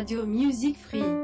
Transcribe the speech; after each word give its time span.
Radio 0.00 0.24
Music 0.24 0.78
Free. 0.78 1.19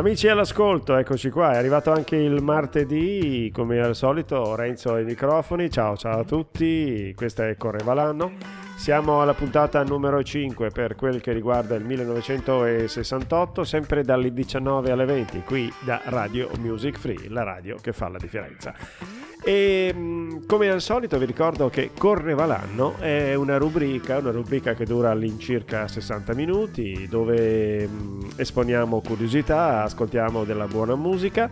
Amici 0.00 0.28
all'ascolto, 0.28 0.96
eccoci 0.96 1.28
qua, 1.28 1.52
è 1.52 1.58
arrivato 1.58 1.92
anche 1.92 2.16
il 2.16 2.42
martedì, 2.42 3.50
come 3.52 3.80
al 3.80 3.94
solito 3.94 4.54
Renzo 4.54 4.94
ai 4.94 5.04
microfoni, 5.04 5.70
ciao 5.70 5.94
ciao 5.94 6.20
a 6.20 6.24
tutti, 6.24 7.12
questa 7.14 7.46
è 7.46 7.58
Correvalano, 7.58 8.32
siamo 8.78 9.20
alla 9.20 9.34
puntata 9.34 9.84
numero 9.84 10.22
5 10.22 10.70
per 10.70 10.94
quel 10.94 11.20
che 11.20 11.32
riguarda 11.32 11.74
il 11.74 11.84
1968, 11.84 13.62
sempre 13.62 14.02
dalle 14.02 14.32
19 14.32 14.90
alle 14.90 15.04
20, 15.04 15.42
qui 15.42 15.70
da 15.84 16.00
Radio 16.04 16.48
Music 16.60 16.98
Free, 16.98 17.28
la 17.28 17.42
radio 17.42 17.76
che 17.76 17.92
fa 17.92 18.08
la 18.08 18.18
differenza. 18.18 19.29
E 19.50 19.92
mm, 19.92 20.42
come 20.46 20.70
al 20.70 20.80
solito 20.80 21.18
vi 21.18 21.24
ricordo 21.24 21.68
che 21.70 21.90
Correva 21.98 22.46
l'anno 22.46 22.96
è 23.00 23.34
una 23.34 23.56
rubrica, 23.56 24.18
una 24.18 24.30
rubrica 24.30 24.74
che 24.74 24.84
dura 24.84 25.10
all'incirca 25.10 25.88
60 25.88 26.34
minuti 26.34 27.08
dove 27.10 27.84
mm, 27.84 28.20
esponiamo 28.36 29.00
curiosità, 29.00 29.82
ascoltiamo 29.82 30.44
della 30.44 30.68
buona 30.68 30.94
musica 30.94 31.50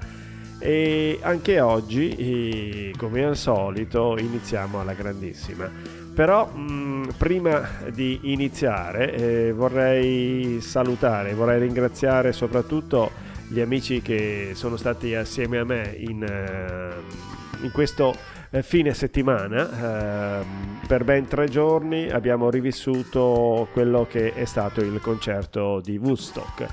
e 0.60 1.18
anche 1.22 1.60
oggi, 1.60 2.94
come 2.96 3.24
al 3.24 3.36
solito, 3.36 4.16
iniziamo 4.16 4.80
alla 4.80 4.92
grandissima. 4.92 5.68
Però 6.14 6.46
mh, 6.46 6.60
mm, 6.60 7.04
prima 7.16 7.68
di 7.92 8.20
iniziare 8.32 9.12
eh, 9.12 9.52
vorrei 9.52 10.60
salutare, 10.60 11.34
vorrei 11.34 11.58
ringraziare 11.58 12.30
soprattutto 12.32 13.10
gli 13.48 13.58
amici 13.58 14.02
che 14.02 14.50
sono 14.54 14.76
stati 14.76 15.16
assieme 15.16 15.58
a 15.58 15.64
me 15.64 15.96
in... 15.98 16.22
Uh, 16.22 17.37
in 17.62 17.70
questo 17.72 18.14
eh, 18.50 18.62
fine 18.62 18.94
settimana, 18.94 20.40
eh, 20.40 20.44
per 20.86 21.04
ben 21.04 21.26
tre 21.26 21.48
giorni, 21.48 22.08
abbiamo 22.08 22.50
rivissuto 22.50 23.68
quello 23.72 24.06
che 24.08 24.32
è 24.32 24.44
stato 24.44 24.80
il 24.80 25.00
concerto 25.00 25.80
di 25.80 25.96
Woodstock. 25.98 26.66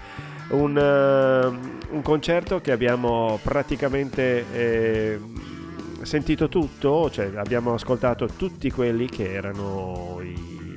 Un, 0.47 0.75
uh, 0.77 1.95
un 1.95 2.01
concerto 2.03 2.61
che 2.61 2.71
abbiamo 2.71 3.39
praticamente 3.41 4.45
eh, 4.53 5.19
sentito 6.03 6.49
tutto, 6.49 7.09
cioè 7.09 7.31
abbiamo 7.35 7.73
ascoltato 7.73 8.27
tutti 8.27 8.69
quelli 8.69 9.07
che 9.07 9.33
erano 9.33 10.19
i, 10.21 10.75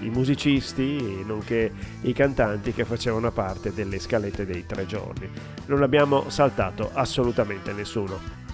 i 0.00 0.10
musicisti, 0.10 1.22
nonché 1.24 1.70
i 2.02 2.12
cantanti 2.12 2.72
che 2.72 2.84
facevano 2.84 3.30
parte 3.30 3.72
delle 3.72 4.00
scalette 4.00 4.44
dei 4.44 4.66
tre 4.66 4.84
giorni. 4.84 5.30
Non 5.66 5.84
abbiamo 5.84 6.28
saltato 6.28 6.90
assolutamente 6.92 7.72
nessuno. 7.72 8.47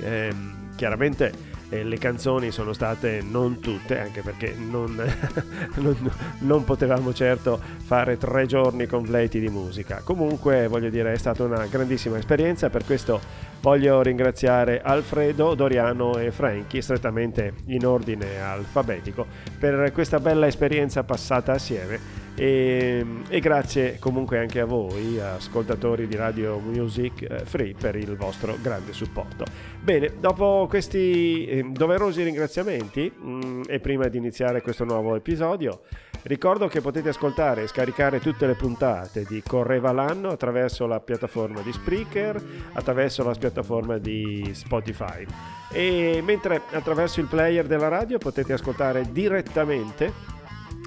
Eh, 0.00 0.34
chiaramente 0.76 1.54
eh, 1.68 1.82
le 1.82 1.98
canzoni 1.98 2.50
sono 2.50 2.72
state 2.72 3.22
non 3.22 3.60
tutte, 3.60 3.98
anche 3.98 4.22
perché 4.22 4.54
non, 4.56 4.94
non, 5.76 6.12
non, 6.38 6.64
potevamo 6.64 7.12
certo 7.12 7.60
fare 7.84 8.16
tre 8.18 8.46
giorni 8.46 8.86
completi 8.86 9.40
di 9.40 9.48
musica. 9.48 10.00
Comunque, 10.04 10.68
voglio 10.68 10.90
dire, 10.90 11.12
è 11.12 11.18
stata 11.18 11.42
una 11.42 11.66
grandissima 11.66 12.18
esperienza, 12.18 12.70
per 12.70 12.84
questo 12.84 13.20
voglio 13.60 14.00
ringraziare 14.02 14.80
Alfredo, 14.80 15.54
Doriano 15.54 16.18
e 16.18 16.30
Franchi, 16.30 16.80
strettamente 16.80 17.54
in 17.66 17.84
ordine 17.84 18.40
alfabetico, 18.40 19.26
per 19.58 19.90
questa 19.92 20.20
bella 20.20 20.46
esperienza 20.46 21.02
passata 21.02 21.52
assieme 21.52 22.24
e, 22.36 23.04
e, 23.28 23.40
grazie 23.40 23.98
comunque 23.98 24.38
anche 24.38 24.60
a 24.60 24.66
voi, 24.66 25.18
ascoltatori 25.18 26.06
di 26.06 26.16
Radio 26.16 26.58
Music 26.58 27.22
eh, 27.22 27.38
Free, 27.44 27.74
per 27.78 27.96
il 27.96 28.14
vostro 28.14 28.56
grande 28.60 28.92
supporto. 28.92 29.44
Bene, 29.80 30.12
dopo 30.20 30.66
questi 30.68 31.46
eh, 31.46 31.62
doverosi 31.70 32.22
ringraziamenti 32.22 33.10
mh, 33.10 33.28
mm, 33.28 33.62
e 33.68 33.80
prima 33.80 34.08
di 34.08 34.18
iniziare 34.18 34.60
questo 34.60 34.84
nuovo 34.84 35.16
episodio, 35.16 35.80
ricordo 36.24 36.68
che 36.68 36.82
potete 36.82 37.08
ascoltare 37.08 37.62
e 37.62 37.68
scaricare 37.68 38.20
tutte 38.20 38.46
le 38.46 38.54
puntate 38.54 39.24
di 39.26 39.42
Correva 39.42 39.92
l'anno 39.92 40.28
attraverso 40.28 40.86
la 40.86 41.00
piattaforma 41.00 41.62
di 41.62 41.72
Spreaker, 41.72 42.42
attraverso 42.74 43.24
la 43.24 43.32
piattaforma 43.32 43.96
di 43.96 44.50
Spotify. 44.52 45.24
E 45.72 46.20
mentre 46.22 46.60
attraverso 46.72 47.20
il 47.20 47.26
player 47.26 47.66
della 47.66 47.88
radio 47.88 48.18
potete 48.18 48.52
ascoltare 48.52 49.10
direttamente 49.10 50.34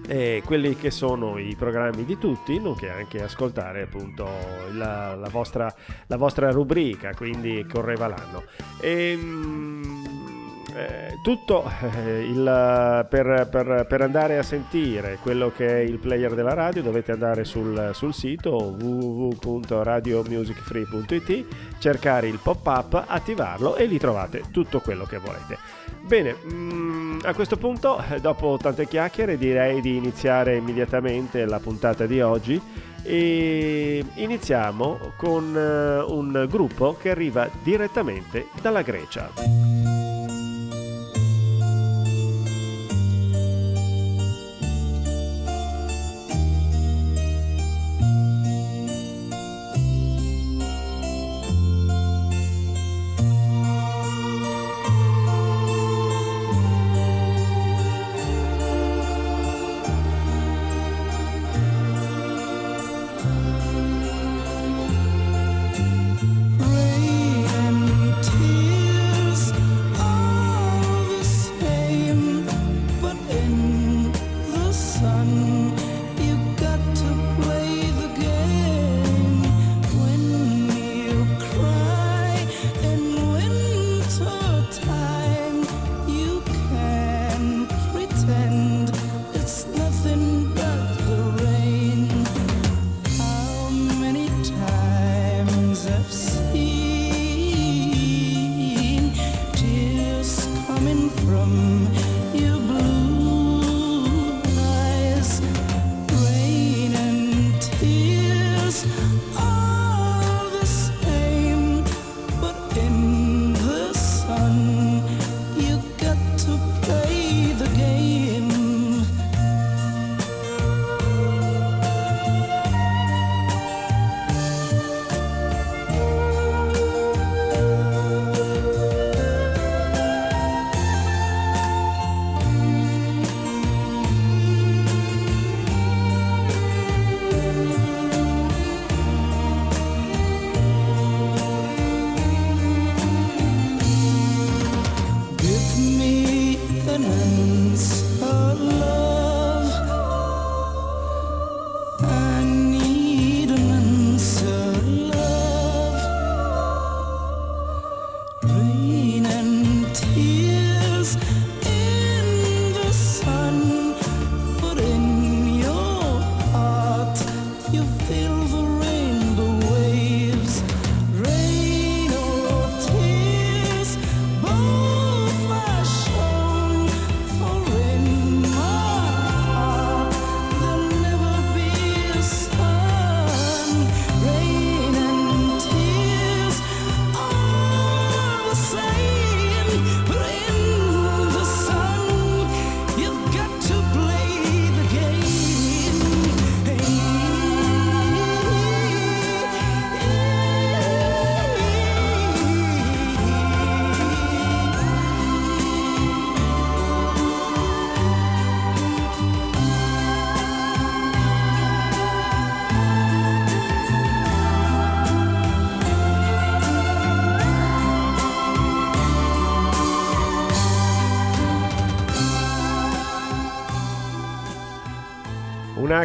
eh, 0.09 0.41
quelli 0.43 0.75
che 0.75 0.89
sono 0.89 1.37
i 1.37 1.55
programmi 1.55 2.03
di 2.03 2.17
tutti, 2.17 2.59
nonché 2.59 2.89
anche 2.89 3.21
ascoltare 3.21 3.83
appunto 3.83 4.27
la, 4.73 5.13
la, 5.13 5.29
vostra, 5.29 5.71
la 6.07 6.17
vostra, 6.17 6.49
rubrica, 6.49 7.13
quindi 7.13 7.63
correva 7.71 8.07
l'anno. 8.07 8.43
E, 8.81 9.11
ehm, 9.11 10.38
eh, 10.79 11.19
tutto 11.21 11.69
eh, 12.05 12.21
il, 12.21 13.05
per, 13.09 13.49
per, 13.51 13.85
per, 13.87 14.01
andare 14.01 14.37
a 14.37 14.43
sentire 14.43 15.17
quello 15.21 15.51
che 15.51 15.67
è 15.67 15.79
il 15.79 15.97
player 15.97 16.35
della 16.35 16.53
radio 16.53 16.81
dovete 16.81 17.11
andare 17.11 17.43
sul, 17.43 17.89
sul 17.93 18.13
sito 18.13 18.77
www.radiomusicfree.it 18.79 21.45
cercare 21.79 22.27
il 22.27 22.39
pop-up, 22.41 23.03
attivarlo 23.05 23.75
e 23.75 23.83
lì 23.85 23.97
trovate 23.97 24.43
tutto 24.51 24.79
quello 24.79 25.03
che 25.03 25.17
volete. 25.17 25.57
Bene, 26.01 26.37
mm, 26.51 27.19
a 27.23 27.33
questo 27.33 27.57
punto, 27.57 28.01
dopo 28.21 28.57
tante 28.61 28.87
chiacchiere, 28.87 29.37
direi 29.37 29.81
di 29.81 29.97
iniziare 29.97 30.55
immediatamente 30.55 31.43
la 31.45 31.59
puntata 31.59 32.05
di 32.05 32.21
oggi 32.21 32.61
e 33.03 34.05
iniziamo 34.15 35.13
con 35.17 35.53
uh, 35.53 36.13
un 36.13 36.45
gruppo 36.49 36.95
che 36.99 37.11
arriva 37.11 37.49
direttamente 37.63 38.47
dalla 38.61 38.81
Grecia. 38.81 40.08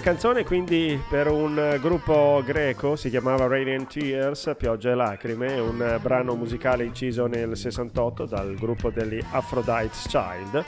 Canzone 0.00 0.44
quindi 0.44 1.00
per 1.08 1.29
un 1.29 1.79
gruppo 1.81 2.43
greco, 2.44 2.96
si 2.96 3.11
chiamava 3.11 3.46
Rain 3.46 3.69
and 3.69 3.87
Tears, 3.87 4.55
Pioggia 4.56 4.91
e 4.91 4.94
Lacrime, 4.94 5.58
un 5.58 5.99
brano 6.00 6.35
musicale 6.35 6.85
inciso 6.85 7.26
nel 7.26 7.56
68 7.56 8.25
dal 8.26 8.55
gruppo 8.55 8.91
degli 8.91 9.20
Aphrodite's 9.31 10.06
Child 10.08 10.64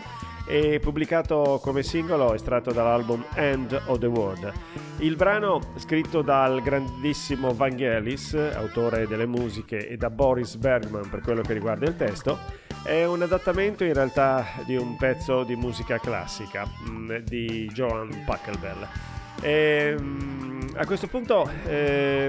e 0.47 0.79
pubblicato 0.81 1.59
come 1.63 1.83
singolo 1.83 2.33
estratto 2.35 2.73
dall'album 2.73 3.25
End 3.35 3.81
of 3.87 3.99
the 3.99 4.07
World. 4.07 4.53
Il 4.99 5.17
brano, 5.17 5.61
scritto 5.77 6.23
dal 6.23 6.63
grandissimo 6.63 7.53
Vangelis, 7.53 8.35
autore 8.35 9.07
delle 9.07 9.27
musiche, 9.27 9.89
e 9.89 9.97
da 9.97 10.09
Boris 10.09 10.57
Bergman 10.57 11.09
per 11.11 11.21
quello 11.21 11.43
che 11.43 11.53
riguarda 11.53 11.87
il 11.87 11.97
testo, 11.97 12.39
è 12.85 13.05
un 13.05 13.23
adattamento 13.23 13.83
in 13.83 13.93
realtà 13.93 14.47
di 14.65 14.77
un 14.77 14.97
pezzo 14.97 15.43
di 15.43 15.57
musica 15.57 15.99
classica 15.99 16.65
mm, 16.89 17.17
di 17.25 17.69
Johan 17.73 18.23
Pachelbel. 18.25 19.16
E, 19.41 19.97
mm, 19.99 20.61
a 20.77 20.85
questo 20.85 21.07
punto 21.07 21.51
eh, 21.67 22.29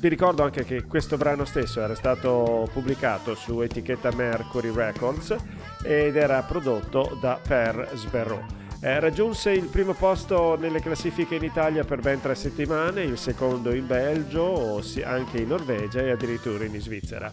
vi 0.00 0.08
ricordo 0.08 0.42
anche 0.42 0.64
che 0.64 0.84
questo 0.84 1.16
brano 1.16 1.44
stesso 1.44 1.80
era 1.80 1.94
stato 1.94 2.68
pubblicato 2.72 3.34
su 3.34 3.60
etichetta 3.60 4.10
Mercury 4.14 4.72
Records 4.72 5.36
ed 5.84 6.16
era 6.16 6.42
prodotto 6.42 7.18
da 7.20 7.38
Per 7.46 7.90
Sberro. 7.94 8.58
Eh, 8.82 8.98
raggiunse 8.98 9.50
il 9.50 9.66
primo 9.66 9.92
posto 9.92 10.56
nelle 10.58 10.80
classifiche 10.80 11.34
in 11.34 11.44
Italia 11.44 11.84
per 11.84 12.00
ben 12.00 12.18
tre 12.18 12.34
settimane, 12.34 13.02
il 13.02 13.18
secondo 13.18 13.74
in 13.74 13.86
Belgio, 13.86 14.82
anche 15.04 15.38
in 15.38 15.48
Norvegia 15.48 16.00
e 16.00 16.10
addirittura 16.10 16.64
in 16.64 16.80
Svizzera. 16.80 17.30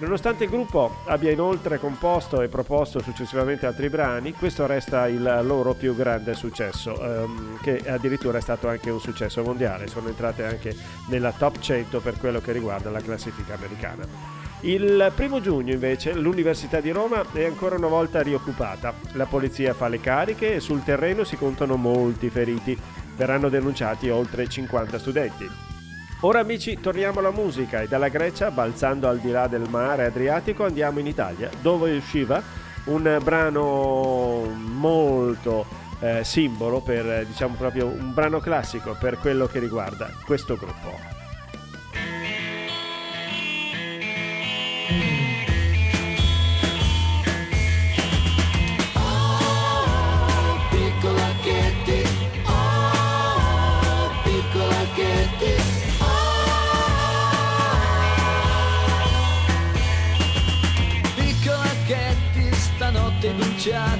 Nonostante 0.00 0.44
il 0.44 0.50
gruppo 0.50 0.96
abbia 1.04 1.30
inoltre 1.30 1.78
composto 1.78 2.40
e 2.40 2.48
proposto 2.48 3.00
successivamente 3.00 3.66
altri 3.66 3.90
brani, 3.90 4.32
questo 4.32 4.64
resta 4.66 5.06
il 5.08 5.40
loro 5.42 5.74
più 5.74 5.94
grande 5.94 6.32
successo, 6.32 6.98
ehm, 6.98 7.60
che 7.60 7.82
addirittura 7.86 8.38
è 8.38 8.40
stato 8.40 8.66
anche 8.66 8.88
un 8.88 8.98
successo 8.98 9.42
mondiale. 9.42 9.88
Sono 9.88 10.08
entrate 10.08 10.46
anche 10.46 10.74
nella 11.08 11.32
top 11.32 11.58
100 11.58 12.00
per 12.00 12.16
quello 12.16 12.40
che 12.40 12.52
riguarda 12.52 12.88
la 12.88 13.02
classifica 13.02 13.54
americana. 13.54 14.06
Il 14.62 15.12
primo 15.14 15.38
giugno 15.42 15.74
invece 15.74 16.14
l'Università 16.14 16.80
di 16.80 16.90
Roma 16.90 17.22
è 17.32 17.44
ancora 17.44 17.76
una 17.76 17.88
volta 17.88 18.22
rioccupata. 18.22 18.94
La 19.12 19.26
polizia 19.26 19.74
fa 19.74 19.88
le 19.88 20.00
cariche 20.00 20.54
e 20.54 20.60
sul 20.60 20.82
terreno 20.82 21.24
si 21.24 21.36
contano 21.36 21.76
molti 21.76 22.30
feriti. 22.30 22.76
Verranno 23.16 23.50
denunciati 23.50 24.08
oltre 24.08 24.48
50 24.48 24.98
studenti. 24.98 25.69
Ora 26.22 26.40
amici 26.40 26.78
torniamo 26.78 27.20
alla 27.20 27.30
musica 27.30 27.80
e 27.80 27.88
dalla 27.88 28.08
Grecia, 28.08 28.50
balzando 28.50 29.08
al 29.08 29.20
di 29.20 29.30
là 29.30 29.46
del 29.46 29.66
mare 29.70 30.04
Adriatico, 30.04 30.66
andiamo 30.66 30.98
in 30.98 31.06
Italia, 31.06 31.48
dove 31.62 31.96
usciva 31.96 32.42
un 32.84 33.18
brano 33.22 34.42
molto 34.54 35.64
eh, 36.00 36.22
simbolo 36.22 36.82
per, 36.82 37.24
diciamo 37.24 37.54
proprio 37.56 37.86
un 37.86 38.12
brano 38.12 38.38
classico 38.38 38.94
per 39.00 39.16
quello 39.16 39.46
che 39.46 39.60
riguarda 39.60 40.10
questo 40.26 40.56
gruppo. 40.56 41.19
cha 63.60 63.99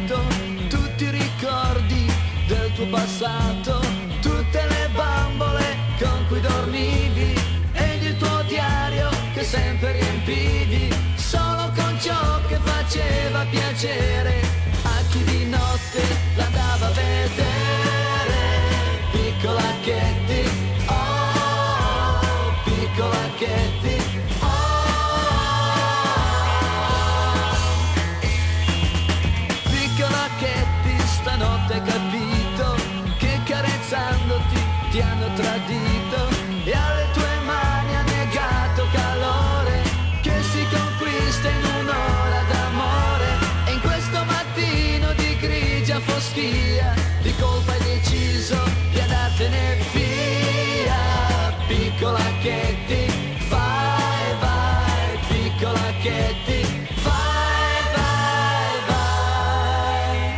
foschia 46.41 46.95
di 47.23 47.35
colpa 47.35 47.73
hai 47.73 47.83
deciso 47.83 48.57
di 48.91 49.01
andartene 49.01 49.77
via 49.93 51.55
piccola 51.67 52.23
Ketty 52.41 53.07
vai 53.49 54.39
vai 54.41 55.19
piccola 55.29 55.93
Ketty 56.01 56.63
vai 57.03 57.83
vai 57.95 58.81
vai 58.89 60.35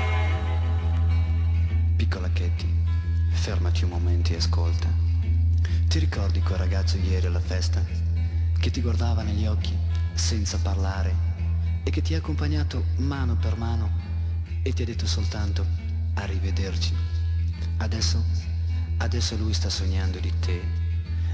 piccola 1.97 2.29
Ketty 2.31 2.67
fermaci 3.31 3.85
un 3.85 3.91
momento 3.91 4.33
e 4.33 4.37
ascolta. 4.37 4.89
Ti 5.89 5.99
ricordi 5.99 6.41
quel 6.41 6.59
ragazzo 6.59 6.97
ieri 6.97 7.27
alla 7.27 7.41
festa? 7.41 7.85
Che 8.59 8.71
ti 8.71 8.81
guardava 8.81 9.23
negli 9.23 9.47
occhi 9.47 9.77
senza 10.15 10.59
parlare 10.59 11.31
e 11.83 11.91
che 11.91 12.01
ti 12.03 12.15
ha 12.15 12.19
accompagnato 12.19 12.85
mano 12.99 13.37
per 13.37 13.57
mano 13.57 13.91
e 14.63 14.73
ti 14.73 14.83
ha 14.83 14.85
detto 14.85 15.07
soltanto 15.07 15.82
arrivederci. 16.15 16.95
Adesso, 17.79 18.25
adesso 18.99 19.37
lui 19.37 19.55
sta 19.55 19.71
sognando 19.71 20.19
di 20.19 20.33
te 20.41 20.61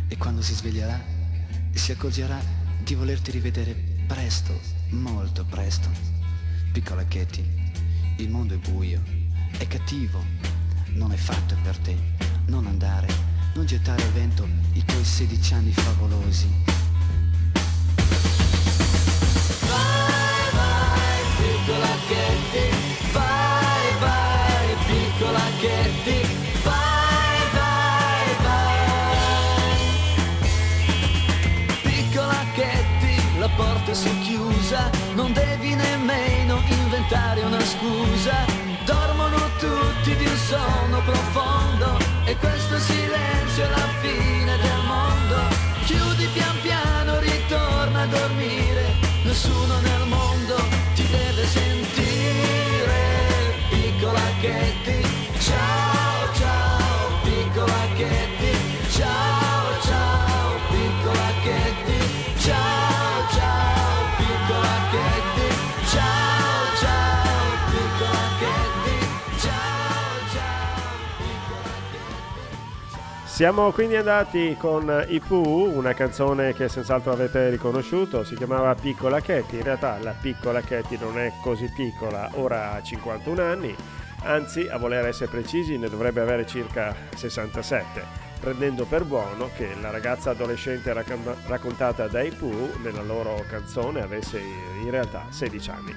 e 0.08 0.16
quando 0.16 0.42
si 0.42 0.54
sveglierà 0.54 1.16
si 1.78 1.92
accorgerà 1.92 2.38
di 2.82 2.94
volerti 2.94 3.30
rivedere 3.30 3.72
presto, 4.06 4.60
molto 4.90 5.44
presto. 5.44 5.88
Piccola 6.72 7.04
Katie, 7.04 7.44
il 8.16 8.28
mondo 8.28 8.54
è 8.54 8.56
buio, 8.58 9.00
è 9.56 9.66
cattivo, 9.66 10.22
non 10.94 11.12
è 11.12 11.16
fatto 11.16 11.56
per 11.62 11.78
te. 11.78 11.96
Non 12.46 12.66
andare, 12.66 13.06
non 13.54 13.64
gettare 13.64 14.02
al 14.02 14.12
vento 14.12 14.46
i 14.72 14.84
tuoi 14.84 15.04
16 15.04 15.54
anni 15.54 15.72
favolosi. 15.72 16.48
Vai, 19.66 20.52
vai, 20.52 21.22
piccola 21.36 21.86
vai, 21.86 22.77
piccola 25.18 25.40
Ketty, 25.58 26.20
vai, 26.62 27.38
vai, 27.52 28.36
vai. 28.44 28.78
Piccola 31.82 32.44
Ketty, 32.54 33.38
la 33.40 33.48
porta 33.56 33.94
si 33.94 34.08
è 34.08 34.18
chiusa, 34.20 34.88
non 35.14 35.32
devi 35.32 35.74
nemmeno 35.74 36.62
inventare 36.68 37.42
una 37.42 37.58
scusa. 37.64 38.46
Dormono 38.84 39.38
tutti 39.58 40.14
di 40.14 40.24
un 40.24 40.36
sonno 40.36 41.02
profondo 41.04 41.98
e 42.24 42.36
questo 42.36 42.78
silenzio 42.78 43.64
è 43.64 43.70
la 43.70 43.88
fine 44.00 44.56
del 44.56 44.82
mondo. 44.86 45.36
Chiudi 45.84 46.26
pian 46.32 46.60
piano, 46.62 47.18
ritorna 47.18 48.02
a 48.02 48.06
dormire, 48.06 48.94
nessuno 49.24 49.80
nel 49.80 49.97
Siamo 73.38 73.70
quindi 73.70 73.94
andati 73.94 74.56
con 74.58 75.04
I 75.06 75.20
Pooh, 75.20 75.70
una 75.72 75.94
canzone 75.94 76.54
che 76.54 76.68
senz'altro 76.68 77.12
avete 77.12 77.50
riconosciuto, 77.50 78.24
si 78.24 78.34
chiamava 78.34 78.74
Piccola 78.74 79.20
Katie, 79.20 79.58
in 79.58 79.62
realtà 79.62 79.96
la 80.00 80.10
piccola 80.10 80.60
Katie 80.60 80.98
non 80.98 81.20
è 81.20 81.32
così 81.40 81.70
piccola, 81.72 82.28
ora 82.32 82.72
ha 82.72 82.82
51 82.82 83.40
anni, 83.40 83.72
anzi 84.24 84.66
a 84.66 84.76
voler 84.76 85.06
essere 85.06 85.30
precisi 85.30 85.78
ne 85.78 85.88
dovrebbe 85.88 86.20
avere 86.20 86.48
circa 86.48 86.92
67, 87.14 88.02
prendendo 88.40 88.86
per 88.86 89.04
buono 89.04 89.50
che 89.54 89.68
la 89.80 89.90
ragazza 89.90 90.30
adolescente 90.30 90.92
raccon- 90.92 91.36
raccontata 91.46 92.08
dai 92.08 92.32
Pooh 92.32 92.72
nella 92.82 93.02
loro 93.02 93.44
canzone 93.48 94.02
avesse 94.02 94.40
in 94.40 94.90
realtà 94.90 95.26
16 95.28 95.70
anni. 95.70 95.94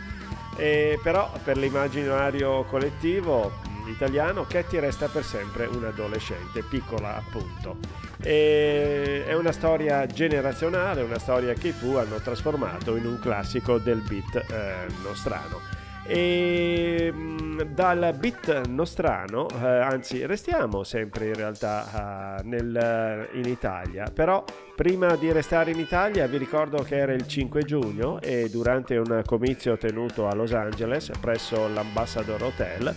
E 0.57 0.99
però 1.01 1.31
per 1.43 1.57
l'immaginario 1.57 2.65
collettivo 2.65 3.70
italiano 3.91 4.45
Katie 4.47 4.79
resta 4.79 5.07
per 5.07 5.23
sempre 5.23 5.65
un'adolescente, 5.65 6.63
piccola 6.63 7.15
appunto. 7.17 7.77
E 8.21 9.25
è 9.25 9.33
una 9.33 9.51
storia 9.51 10.05
generazionale, 10.05 11.01
una 11.01 11.19
storia 11.19 11.53
che 11.53 11.69
i 11.69 11.73
Pooh 11.73 11.97
hanno 11.97 12.17
trasformato 12.17 12.95
in 12.95 13.05
un 13.05 13.19
classico 13.19 13.77
del 13.77 14.01
beat 14.01 14.35
eh, 14.51 14.87
nostrano. 15.03 15.79
E 16.03 17.11
mh, 17.11 17.63
dal 17.73 18.15
beat 18.17 18.65
nostrano, 18.67 19.47
eh, 19.49 19.65
anzi 19.65 20.25
restiamo 20.25 20.83
sempre 20.83 21.27
in 21.27 21.35
realtà 21.35 22.39
eh, 22.39 22.43
nel- 22.43 23.29
in 23.33 23.45
Italia, 23.45 24.11
però 24.13 24.43
prima 24.75 25.15
di 25.15 25.31
restare 25.31 25.71
in 25.71 25.79
Italia 25.79 26.25
vi 26.27 26.37
ricordo 26.37 26.81
che 26.81 26.97
era 26.97 27.13
il 27.13 27.27
5 27.27 27.63
giugno 27.63 28.19
e 28.19 28.49
durante 28.49 28.97
un 28.97 29.21
comizio 29.25 29.77
tenuto 29.77 30.27
a 30.27 30.33
Los 30.33 30.53
Angeles 30.53 31.11
presso 31.19 31.67
l'Ambassador 31.67 32.41
Hotel, 32.43 32.93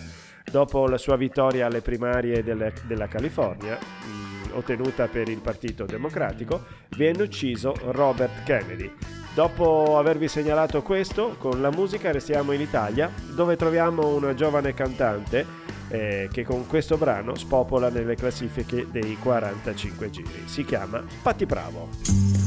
dopo 0.49 0.87
la 0.87 0.97
sua 0.97 1.15
vittoria 1.15 1.65
alle 1.67 1.81
primarie 1.81 2.43
delle- 2.43 2.73
della 2.83 3.07
California, 3.07 3.77
mh, 3.77 4.55
ottenuta 4.57 5.07
per 5.07 5.27
il 5.29 5.39
Partito 5.39 5.85
Democratico, 5.85 6.63
venne 6.97 7.23
ucciso 7.23 7.73
Robert 7.91 8.43
Kennedy. 8.43 8.91
Dopo 9.33 9.97
avervi 9.97 10.29
segnalato 10.29 10.81
questo, 10.81 11.35
con 11.37 11.59
la 11.61 11.69
musica 11.69 12.11
restiamo 12.11 12.53
in 12.53 12.61
Italia, 12.61 13.11
dove 13.33 13.57
troviamo 13.57 14.15
una 14.15 14.33
giovane 14.33 14.73
cantante 14.73 15.63
eh, 15.89 16.29
che 16.31 16.43
con 16.45 16.65
questo 16.67 16.97
brano 16.97 17.35
spopola 17.35 17.89
nelle 17.89 18.15
classifiche 18.15 18.87
dei 18.89 19.17
45 19.17 20.09
giri. 20.09 20.43
Si 20.45 20.63
chiama 20.63 21.03
Patti 21.21 21.45
Bravo. 21.45 22.44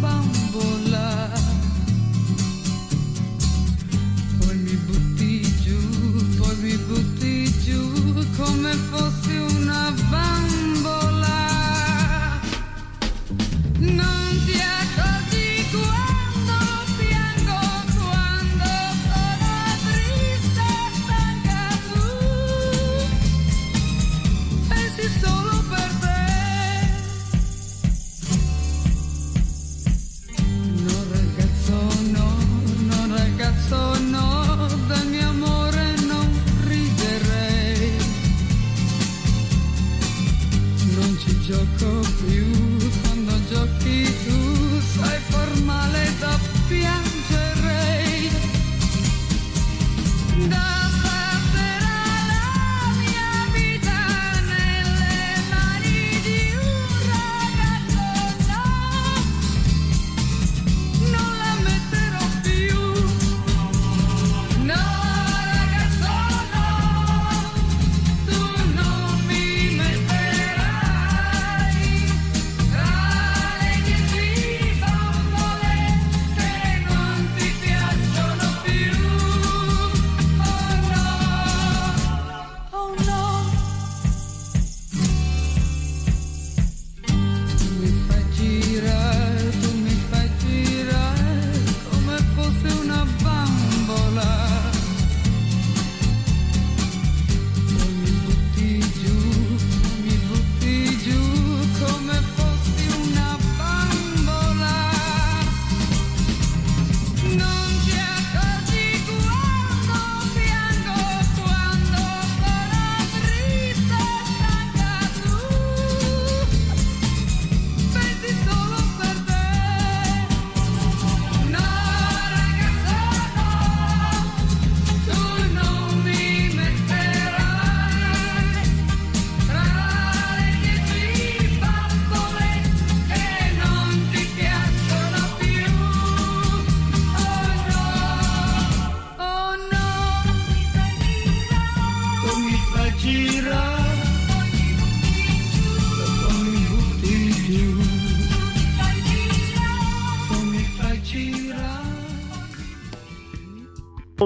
Bambola. 0.00 1.30
Poi 4.38 4.56
mi 4.56 4.76
butti 4.86 5.40
giù, 5.62 6.36
poi 6.36 6.56
mi 6.60 6.76
butti 6.76 7.52
giù 7.64 8.24
come 8.36 8.72
fosse 8.90 9.38
una 9.38 9.92
bambola. 10.10 10.63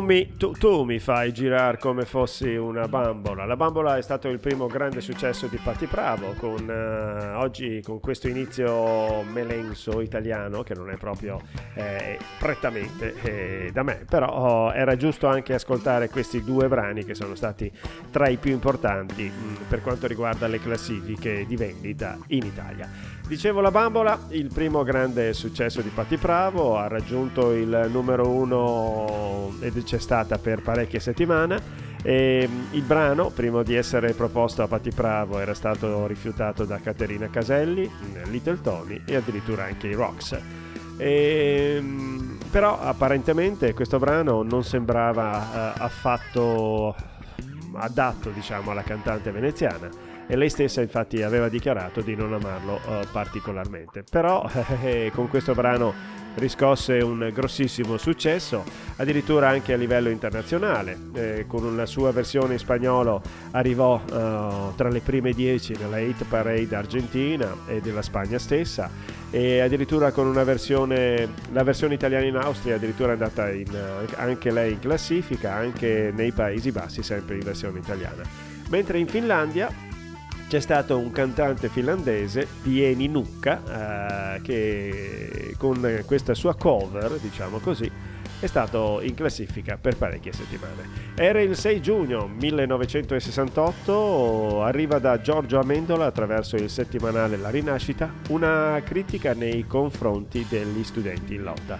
Mi, 0.09 0.37
tu, 0.39 0.53
tu 0.53 0.85
mi 0.85 0.99
fai 0.99 1.35
girare 1.35 1.77
come 1.77 2.07
fossi 2.07 2.57
una 2.57 2.89
bambola. 2.89 3.45
La 3.45 3.57
bambola 3.57 3.99
è 3.99 4.03
stato 4.03 4.29
il 4.29 4.39
primo 4.39 4.67
grande 4.67 5.03
successo 5.03 5.49
di 5.49 5.59
Patti 5.63 5.85
Bravo, 5.85 6.33
con, 6.39 6.67
eh, 6.67 7.35
oggi 7.35 7.83
con 7.85 8.01
questo 8.01 8.27
inizio 8.27 9.23
melenso 9.23 10.01
italiano, 10.01 10.63
che 10.63 10.75
non 10.75 10.91
è 10.91 10.97
proprio 10.97 11.43
eh, 11.75 12.19
prettamente 12.39 13.15
eh, 13.21 13.71
da 13.71 13.83
me, 13.83 14.07
però 14.09 14.29
oh, 14.29 14.73
era 14.73 14.97
giusto 14.97 15.27
anche 15.27 15.53
ascoltare 15.53 16.09
questi 16.09 16.43
due 16.43 16.69
brani 16.69 17.05
che 17.05 17.15
sono 17.15 17.35
stati 17.35 17.71
tra 18.11 18.29
i 18.29 18.39
più 18.39 18.53
importanti 18.53 19.25
mh, 19.25 19.47
mm, 19.47 19.55
per 19.69 19.83
quanto 19.83 20.07
riguarda 20.07 20.47
le 20.47 20.59
classifiche 20.59 21.45
di 21.47 21.57
vendita 21.57 22.17
in 22.29 22.47
Italia. 22.47 23.18
Dicevo 23.29 23.61
la 23.61 23.71
bambola, 23.71 24.19
il 24.31 24.51
primo 24.51 24.83
grande 24.83 25.35
successo 25.35 25.83
di 25.83 25.91
Patti 25.91 26.17
Bravo, 26.17 26.79
ha 26.79 26.89
raggiunto 26.89 27.53
il 27.53 27.89
numero 27.93 28.27
uno 28.27 29.53
ed 29.61 29.85
c'è 29.85 29.99
stata 29.99 30.39
per 30.39 30.63
parecchie 30.63 30.99
settimane. 30.99 31.61
E 32.03 32.49
mm, 32.51 32.61
il 32.71 32.83
brano, 32.85 33.29
prima 33.29 33.63
di 33.63 33.75
essere 33.75 34.15
proposto 34.15 34.63
a 34.63 34.67
Patti 34.67 34.89
Bravo, 34.89 35.41
era 35.41 35.53
stato 35.53 36.07
rifiutato 36.07 36.65
da 36.65 36.81
Caterina 36.81 37.29
Caselli, 37.29 37.87
mm, 37.87 38.31
Little 38.31 38.63
Tony 38.63 39.03
e 39.05 39.17
addirittura 39.17 39.65
anche 39.65 39.89
i 39.89 39.95
Rocks. 39.95 40.41
E, 40.97 41.79
mm, 41.79 42.37
però 42.51 42.81
apparentemente 42.81 43.75
questo 43.75 43.99
brano 43.99 44.43
non 44.43 44.65
sembrava 44.65 45.75
uh, 45.77 45.83
affatto 45.83 46.97
adatto 47.75 48.31
diciamo, 48.31 48.71
alla 48.71 48.83
cantante 48.83 49.31
veneziana 49.31 50.08
e 50.31 50.37
lei 50.37 50.51
stessa 50.51 50.83
infatti 50.83 51.23
aveva 51.23 51.49
dichiarato 51.49 52.03
di 52.03 52.15
non 52.15 52.35
amarlo 52.35 52.75
uh, 52.75 53.07
particolarmente. 53.11 54.05
Però 54.09 54.49
eh, 54.85 55.11
con 55.15 55.29
questo 55.29 55.55
brano 55.55 56.17
riscosse 56.35 56.99
un 56.99 57.31
grossissimo 57.33 57.97
successo, 57.97 58.63
addirittura 58.97 59.49
anche 59.49 59.73
a 59.73 59.77
livello 59.77 60.11
internazionale. 60.11 60.97
Eh, 61.15 61.45
con 61.49 61.65
una 61.65 61.87
sua 61.87 62.13
versione 62.13 62.53
in 62.53 62.59
spagnolo 62.59 63.23
arrivò 63.53 63.95
uh, 63.95 64.75
tra 64.77 64.91
le 64.91 65.01
prime 65.01 65.33
10 65.33 65.77
nella 65.81 65.99
hit 65.99 66.25
parade 66.27 66.77
argentina 66.77 67.57
e 67.67 67.81
della 67.81 68.03
Spagna 68.03 68.39
stessa 68.39 68.91
e 69.31 69.61
addirittura 69.61 70.13
con 70.13 70.27
una 70.27 70.45
versione, 70.45 71.29
la 71.53 71.63
versione 71.63 71.95
italiana 71.95 72.27
in 72.27 72.37
Austria 72.37 72.77
addirittura 72.77 73.11
è 73.11 73.13
andata 73.13 73.51
in, 73.51 73.67
anche 74.17 74.51
lei 74.51 74.73
in 74.75 74.79
classifica, 74.79 75.55
anche 75.55 76.13
nei 76.15 76.33
Paesi 76.33 76.71
Bassi, 76.71 77.03
sempre 77.03 77.37
in 77.37 77.45
versione 77.45 77.79
italiana. 77.79 78.23
Mentre 78.69 78.99
in 78.99 79.09
Finlandia 79.09 79.87
c'è 80.49 80.61
stato 80.61 80.97
un 80.97 81.11
cantante 81.11 81.69
finlandese, 81.69 82.49
Pieni 82.63 83.07
Nukka, 83.07 84.37
eh, 84.37 84.41
che 84.41 85.55
con 85.59 86.03
questa 86.07 86.33
sua 86.33 86.55
cover, 86.55 87.19
diciamo 87.21 87.59
così, 87.59 87.93
è 88.41 88.47
stato 88.47 89.03
in 89.03 89.15
classifica 89.15 89.77
per 89.77 89.97
parecchie 89.97 90.33
settimane. 90.33 90.89
Era 91.15 91.43
il 91.43 91.55
6 91.55 91.83
giugno 91.83 92.27
1968, 92.29 94.63
arriva 94.63 94.99
da 94.99 95.21
Giorgio 95.21 95.59
Amendola 95.59 96.07
attraverso 96.07 96.57
il 96.57 96.71
settimanale 96.71 97.37
La 97.37 97.51
Rinascita 97.51 98.11
una 98.31 98.81
critica 98.83 99.35
nei 99.35 99.67
confronti 99.67 100.47
degli 100.49 100.83
studenti 100.83 101.35
in 101.35 101.43
lotta. 101.43 101.79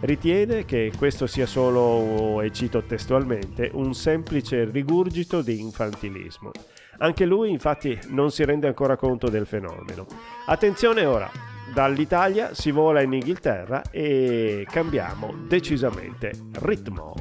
Ritiene 0.00 0.64
che 0.64 0.90
questo 0.96 1.26
sia 1.26 1.46
solo, 1.46 2.40
e 2.40 2.50
cito 2.50 2.82
testualmente, 2.84 3.68
un 3.74 3.94
semplice 3.94 4.64
rigurgito 4.64 5.42
di 5.42 5.60
infantilismo. 5.60 6.52
Anche 6.98 7.24
lui 7.24 7.50
infatti 7.50 7.98
non 8.08 8.30
si 8.30 8.44
rende 8.44 8.66
ancora 8.66 8.96
conto 8.96 9.28
del 9.28 9.46
fenomeno. 9.46 10.06
Attenzione 10.46 11.04
ora, 11.04 11.30
dall'Italia 11.72 12.54
si 12.54 12.70
vola 12.70 13.02
in 13.02 13.12
Inghilterra 13.12 13.82
e 13.90 14.66
cambiamo 14.70 15.34
decisamente 15.46 16.32
ritmo. 16.60 17.14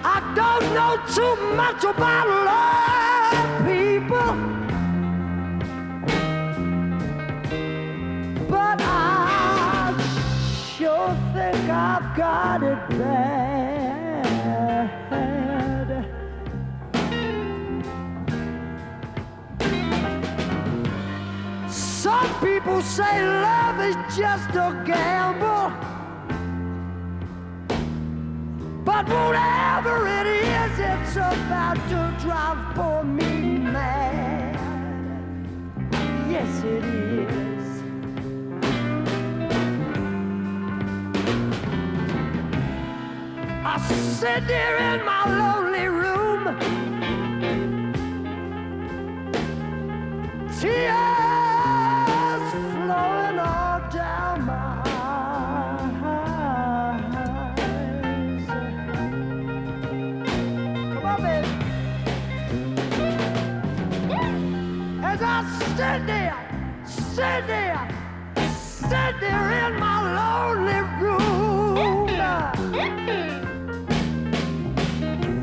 I 0.04 0.20
don't 0.34 0.64
know 0.74 0.96
too 1.14 1.36
much 1.54 1.84
about 1.84 2.26
love, 2.48 3.48
people. 3.66 4.34
But 8.48 8.80
I 8.80 9.94
sure 10.76 11.14
think 11.34 11.68
I've 11.68 12.16
got 12.16 12.62
it 12.62 12.88
bad. 12.98 13.41
Some 22.02 22.34
people 22.40 22.82
say 22.82 23.22
love 23.22 23.78
is 23.78 23.94
just 24.16 24.50
a 24.56 24.82
gamble. 24.84 25.70
But 28.84 29.08
whatever 29.08 30.08
it 30.08 30.26
is, 30.26 30.80
it's 30.80 31.14
about 31.14 31.76
to 31.90 32.16
drive 32.20 32.74
poor 32.74 33.04
me 33.04 33.56
mad. 33.58 34.58
Yes, 36.28 36.64
it 36.64 36.84
is. 36.84 37.82
I 43.64 43.78
sit 44.18 44.48
there 44.48 44.76
in 44.92 45.04
my 45.04 45.22
lonely 45.38 45.86
room. 45.86 46.58
Tears 50.58 51.21
sit 67.14 67.46
there, 67.46 67.88
sit 68.54 69.14
there 69.20 69.46
in 69.66 69.78
my 69.78 69.96
lonely 70.18 70.80
room. 71.02 72.08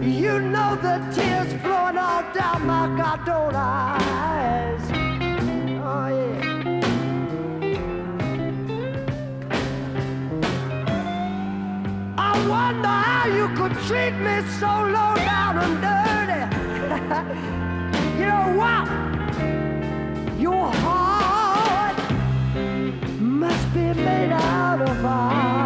You 0.01 0.39
know 0.39 0.75
the 0.75 0.95
tears 1.13 1.53
flowing 1.61 1.97
all 1.97 2.23
down 2.33 2.65
my 2.65 2.87
goddamn 2.97 3.55
eyes. 3.55 4.83
Oh 5.91 6.07
yeah. 6.17 6.57
I 12.17 12.31
wonder 12.47 12.95
how 13.09 13.25
you 13.27 13.47
could 13.57 13.75
treat 13.87 14.15
me 14.25 14.41
so 14.59 14.71
low 14.95 15.13
down 15.29 15.53
and 15.65 15.75
dirty. 15.85 16.43
you 18.19 18.25
know 18.25 18.47
what? 18.57 18.85
Your 20.39 20.67
heart 20.73 21.08
be 23.73 23.93
made 23.93 24.31
out 24.31 24.81
of 24.81 25.05
iron, 25.05 25.58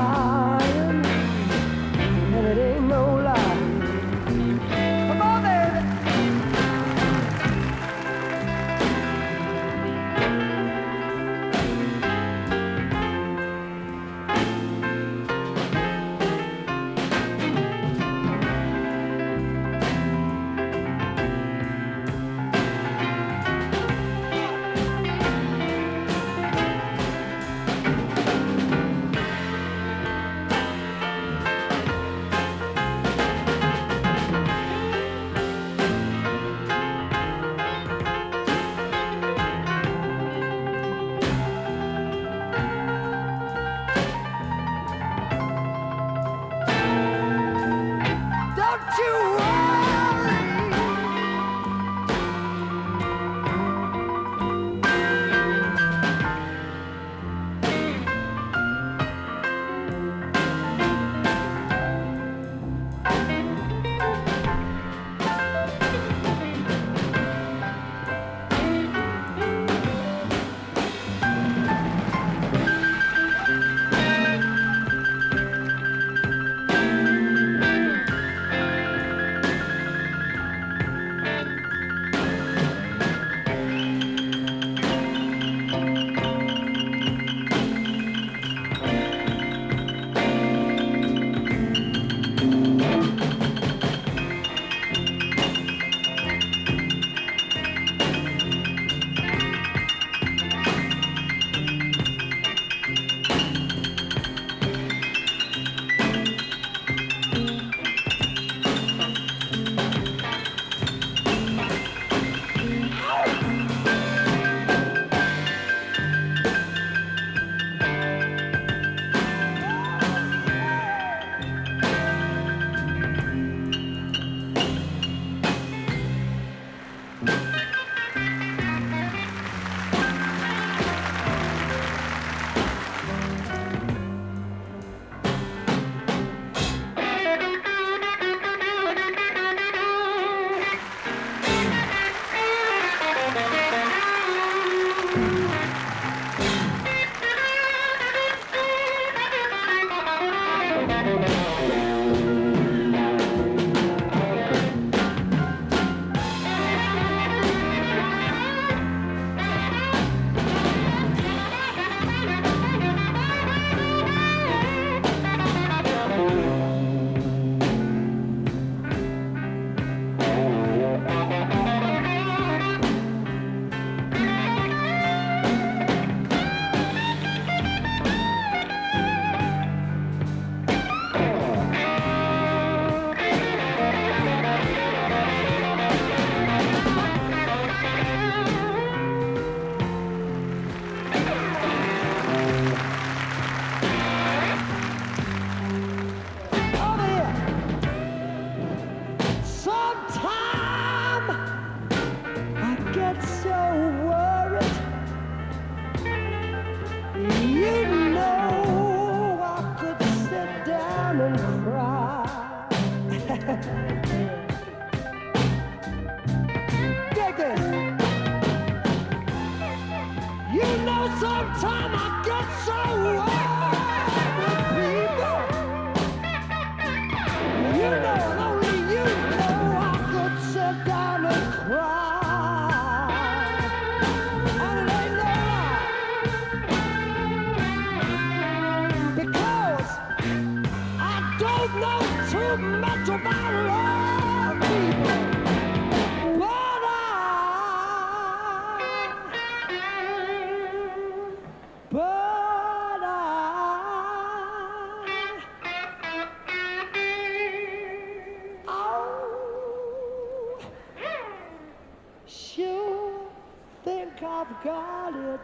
Got 264.63 265.13
it 265.13 265.41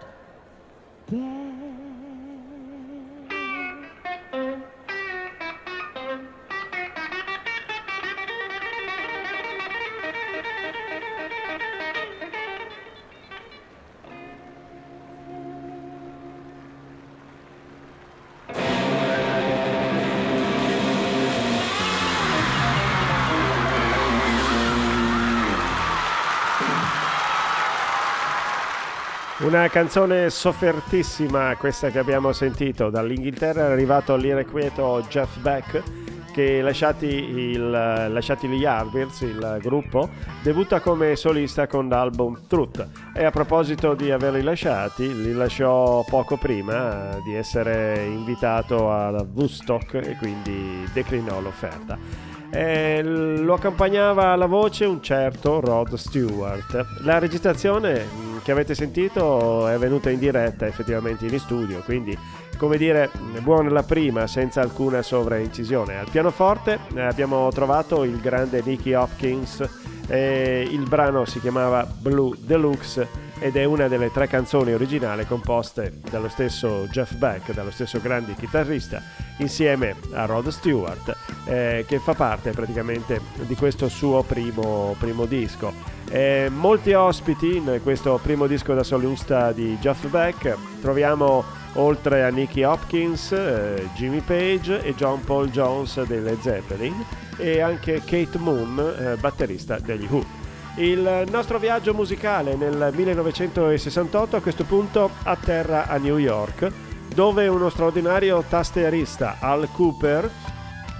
bad. 1.11 1.48
Una 29.49 29.67
canzone 29.67 30.29
soffertissima 30.29 31.55
questa 31.55 31.89
che 31.89 31.97
abbiamo 31.97 32.33
sentito 32.33 32.91
dall'Inghilterra 32.91 33.67
è 33.67 33.71
arrivato 33.71 34.15
l'irrequieto 34.15 35.03
Jeff 35.09 35.39
Beck 35.39 35.81
che 36.31 36.61
lasciati, 36.61 37.07
il, 37.07 37.67
lasciati 37.67 38.47
gli 38.47 38.59
Yardbirds, 38.59 39.21
il 39.21 39.57
gruppo, 39.59 40.07
debutta 40.43 40.81
come 40.81 41.15
solista 41.15 41.65
con 41.65 41.89
l'album 41.89 42.41
Truth 42.47 42.87
e 43.15 43.23
a 43.25 43.31
proposito 43.31 43.95
di 43.95 44.11
averli 44.11 44.43
lasciati, 44.43 45.07
li 45.19 45.33
lasciò 45.33 46.05
poco 46.07 46.37
prima 46.37 47.17
di 47.23 47.33
essere 47.33 48.03
invitato 48.05 48.91
a 48.91 49.25
Woodstock 49.33 49.95
e 49.95 50.15
quindi 50.17 50.87
declinò 50.93 51.41
l'offerta. 51.41 51.97
Eh, 52.51 53.01
lo 53.03 53.55
accompagnava 53.55 54.27
alla 54.27 54.45
voce 54.45 54.85
un 54.85 55.01
certo 55.01 55.59
Rod 55.59 55.95
Stewart. 55.95 56.85
La 57.01 57.17
registrazione 57.17 58.28
che 58.49 58.55
avete 58.55 58.73
sentito 58.73 59.67
è 59.67 59.77
venuta 59.77 60.09
in 60.09 60.17
diretta 60.17 60.65
effettivamente 60.65 61.27
in 61.27 61.39
studio, 61.39 61.83
quindi 61.83 62.17
come 62.57 62.77
dire 62.77 63.11
buona 63.43 63.69
la 63.69 63.83
prima 63.83 64.25
senza 64.25 64.59
alcuna 64.59 65.03
sovraincisione. 65.03 65.99
Al 65.99 66.09
pianoforte 66.09 66.79
eh, 66.95 67.01
abbiamo 67.01 67.51
trovato 67.51 68.03
il 68.03 68.19
grande 68.19 68.63
Nicky 68.65 68.93
Hopkins, 68.93 69.63
il 70.09 70.83
brano 70.87 71.25
si 71.25 71.39
chiamava 71.39 71.85
Blue 71.85 72.35
Deluxe 72.39 73.07
ed 73.37 73.55
è 73.55 73.65
una 73.65 73.87
delle 73.87 74.11
tre 74.11 74.25
canzoni 74.25 74.73
originali 74.73 75.27
composte 75.27 75.99
dallo 76.09 76.27
stesso 76.27 76.87
Jeff 76.89 77.13
Beck, 77.13 77.53
dallo 77.53 77.69
stesso 77.69 78.01
grande 78.01 78.33
chitarrista, 78.33 78.99
insieme 79.37 79.95
a 80.13 80.25
Rod 80.25 80.47
Stewart, 80.47 81.15
eh, 81.45 81.85
che 81.87 81.99
fa 81.99 82.15
parte 82.15 82.49
praticamente 82.49 83.21
di 83.45 83.53
questo 83.53 83.89
suo 83.89 84.23
primo, 84.23 84.95
primo 84.97 85.25
disco. 85.25 85.97
Eh, 86.11 86.49
molti 86.49 86.93
ospiti 86.93 87.57
in 87.57 87.79
questo 87.83 88.19
primo 88.21 88.47
disco 88.47 88.73
da 88.73 88.83
solista 88.83 89.51
di 89.51 89.77
Jeff 89.79 90.07
Beck, 90.07 90.57
troviamo 90.81 91.43
oltre 91.73 92.23
a 92.23 92.29
Nicky 92.29 92.63
Hopkins, 92.63 93.31
eh, 93.31 93.87
Jimmy 93.93 94.21
Page 94.21 94.81
e 94.81 94.95
John 94.95 95.23
Paul 95.23 95.51
Jones 95.51 96.01
dei 96.05 96.21
Led 96.21 96.39
Zeppelin 96.41 97.05
e 97.37 97.61
anche 97.61 98.01
Kate 98.03 98.39
Moon, 98.39 98.79
eh, 98.79 99.15
batterista 99.17 99.77
degli 99.77 100.07
Who. 100.09 100.25
Il 100.77 101.25
nostro 101.29 101.59
viaggio 101.59 101.93
musicale 101.93 102.55
nel 102.55 102.91
1968 102.91 104.35
a 104.35 104.41
questo 104.41 104.63
punto 104.63 105.11
atterra 105.23 105.87
a 105.87 105.97
New 105.97 106.17
York, 106.17 106.71
dove 107.13 107.47
uno 107.47 107.69
straordinario 107.69 108.43
tasterista, 108.47 109.37
Al 109.39 109.67
Cooper, 109.73 110.29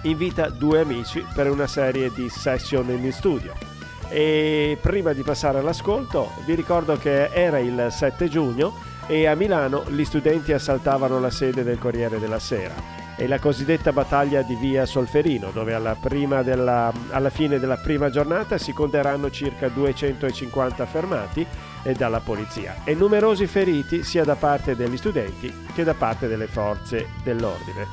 invita 0.04 0.50
due 0.50 0.82
amici 0.82 1.26
per 1.34 1.50
una 1.50 1.66
serie 1.66 2.12
di 2.14 2.30
session 2.30 2.90
in 2.90 3.12
studio. 3.12 3.69
E 4.10 4.78
prima 4.82 5.14
di 5.14 5.22
passare 5.22 5.60
all'ascolto, 5.60 6.32
vi 6.46 6.56
ricordo 6.56 6.98
che 6.98 7.26
era 7.28 7.60
il 7.60 7.88
7 7.90 8.28
giugno 8.28 8.74
e 9.08 9.28
a 9.28 9.36
Milano 9.36 9.84
gli 9.88 10.04
studenti 10.04 10.52
assaltavano 10.52 11.20
la 11.20 11.30
sede 11.30 11.64
del 11.64 11.78
Corriere 11.78 12.20
della 12.20 12.40
Sera 12.40 13.00
e 13.20 13.28
la 13.28 13.38
cosiddetta 13.38 13.92
battaglia 13.92 14.42
di 14.44 14.56
via 14.56 14.86
Solferino, 14.86 15.52
dove 15.52 15.74
alla, 15.74 15.98
della, 16.42 16.92
alla, 17.10 17.30
fine 17.30 17.60
della 17.60 17.76
prima 17.76 18.10
giornata 18.10 18.58
si 18.58 18.72
conteranno 18.72 19.30
circa 19.30 19.68
250 19.68 20.86
fermati 20.86 21.46
e 21.84 21.94
dalla 21.94 22.22
polizia 22.22 22.78
e 22.86 22.94
numerosi 22.94 23.46
feriti 23.46 24.04
sia 24.04 24.24
da 24.24 24.36
parte 24.36 24.76
degli 24.76 24.96
studenti 24.96 25.54
che 25.74 25.84
da 25.84 25.94
parte 25.94 26.28
delle 26.28 26.48
forze 26.48 27.10
dell'ordine. 27.22 27.88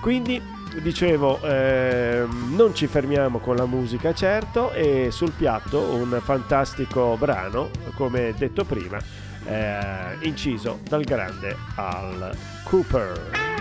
Quindi 0.00 0.42
dicevo, 0.80 1.40
eh, 1.42 2.24
non 2.50 2.74
ci 2.74 2.86
fermiamo 2.86 3.38
con 3.38 3.56
la 3.56 3.66
musica 3.66 4.14
certo 4.14 4.72
e 4.72 5.10
sul 5.10 5.32
piatto 5.32 5.80
un 5.80 6.20
fantastico 6.22 7.16
brano, 7.18 7.70
come 7.94 8.34
detto 8.36 8.64
prima, 8.64 8.98
eh, 9.44 10.16
inciso 10.22 10.80
dal 10.88 11.02
grande 11.02 11.56
Al 11.74 12.34
Cooper. 12.64 13.51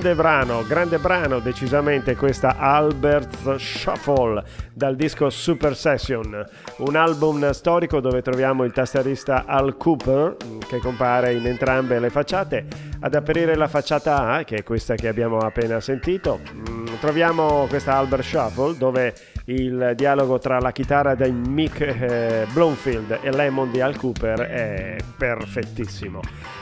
Grande 0.00 0.14
brano, 0.14 0.64
grande 0.66 0.96
brano 0.96 1.40
decisamente 1.40 2.16
questa 2.16 2.56
Albert 2.56 3.56
Shuffle 3.56 4.42
dal 4.72 4.96
disco 4.96 5.28
Super 5.28 5.76
Session, 5.76 6.42
un 6.78 6.96
album 6.96 7.50
storico 7.50 8.00
dove 8.00 8.22
troviamo 8.22 8.64
il 8.64 8.72
tastierista 8.72 9.44
Al 9.44 9.76
Cooper 9.76 10.36
che 10.66 10.78
compare 10.78 11.34
in 11.34 11.44
entrambe 11.46 11.98
le 11.98 12.08
facciate. 12.08 12.64
Ad 13.00 13.14
aprire 13.14 13.54
la 13.56 13.68
facciata 13.68 14.30
A, 14.30 14.44
che 14.44 14.56
è 14.56 14.62
questa 14.62 14.94
che 14.94 15.06
abbiamo 15.06 15.36
appena 15.36 15.80
sentito, 15.80 16.40
mm, 16.50 16.86
troviamo 16.98 17.66
questa 17.68 17.96
Albert 17.96 18.22
Shuffle 18.22 18.78
dove 18.78 19.14
il 19.50 19.94
dialogo 19.96 20.38
tra 20.38 20.60
la 20.60 20.70
chitarra 20.70 21.14
di 21.14 21.30
Mick 21.30 21.80
eh, 21.80 22.46
Bloomfield 22.52 23.18
e 23.22 23.30
Lemon 23.32 23.70
di 23.70 23.80
Al 23.80 23.96
Cooper 23.96 24.40
è 24.40 24.96
perfettissimo. 25.16 26.20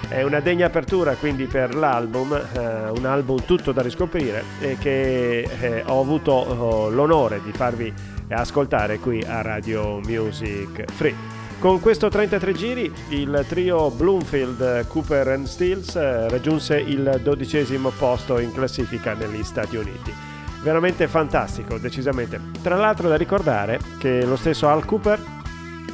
È 0.09 0.23
una 0.23 0.41
degna 0.41 0.67
apertura 0.67 1.15
quindi 1.15 1.45
per 1.45 1.75
l'album, 1.75 2.33
eh, 2.33 2.89
un 2.89 3.05
album 3.05 3.45
tutto 3.45 3.73
da 3.73 3.83
riscoprire 3.83 4.43
e 4.61 4.77
che 4.79 5.41
eh, 5.41 5.83
ho 5.87 6.01
avuto 6.01 6.33
oh, 6.33 6.89
l'onore 6.89 7.41
di 7.45 7.53
farvi 7.53 7.93
ascoltare 8.31 8.99
qui 8.99 9.23
a 9.23 9.43
Radio 9.43 10.01
Music 10.05 10.91
Free. 10.93 11.37
Con 11.59 11.81
questo 11.81 12.09
33 12.09 12.53
giri 12.53 12.93
il 13.11 13.45
trio 13.49 13.91
Bloomfield, 13.91 14.87
Cooper 14.87 15.29
and 15.29 15.47
Stills 15.47 15.97
eh, 15.97 16.29
raggiunse 16.29 16.79
il 16.79 17.21
dodicesimo 17.23 17.91
posto 17.91 18.39
in 18.39 18.53
classifica 18.53 19.15
negli 19.15 19.43
Stati 19.43 19.77
Uniti 19.77 20.38
veramente 20.63 21.09
fantastico, 21.09 21.79
decisamente. 21.79 22.41
Tra 22.63 22.77
l'altro 22.77 23.09
da 23.09 23.17
ricordare 23.17 23.79
che 23.99 24.25
lo 24.25 24.37
stesso 24.37 24.69
Al 24.69 24.85
Cooper 24.85 25.21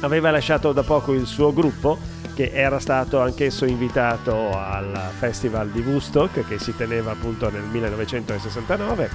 aveva 0.01 0.31
lasciato 0.31 0.71
da 0.71 0.83
poco 0.83 1.13
il 1.13 1.25
suo 1.25 1.53
gruppo 1.53 1.97
che 2.33 2.51
era 2.53 2.79
stato 2.79 3.21
anch'esso 3.21 3.65
invitato 3.65 4.51
al 4.57 5.11
festival 5.17 5.69
di 5.69 5.79
Woodstock 5.79 6.45
che 6.45 6.59
si 6.59 6.75
teneva 6.75 7.11
appunto 7.11 7.49
nel 7.49 7.63
1969 7.63 9.09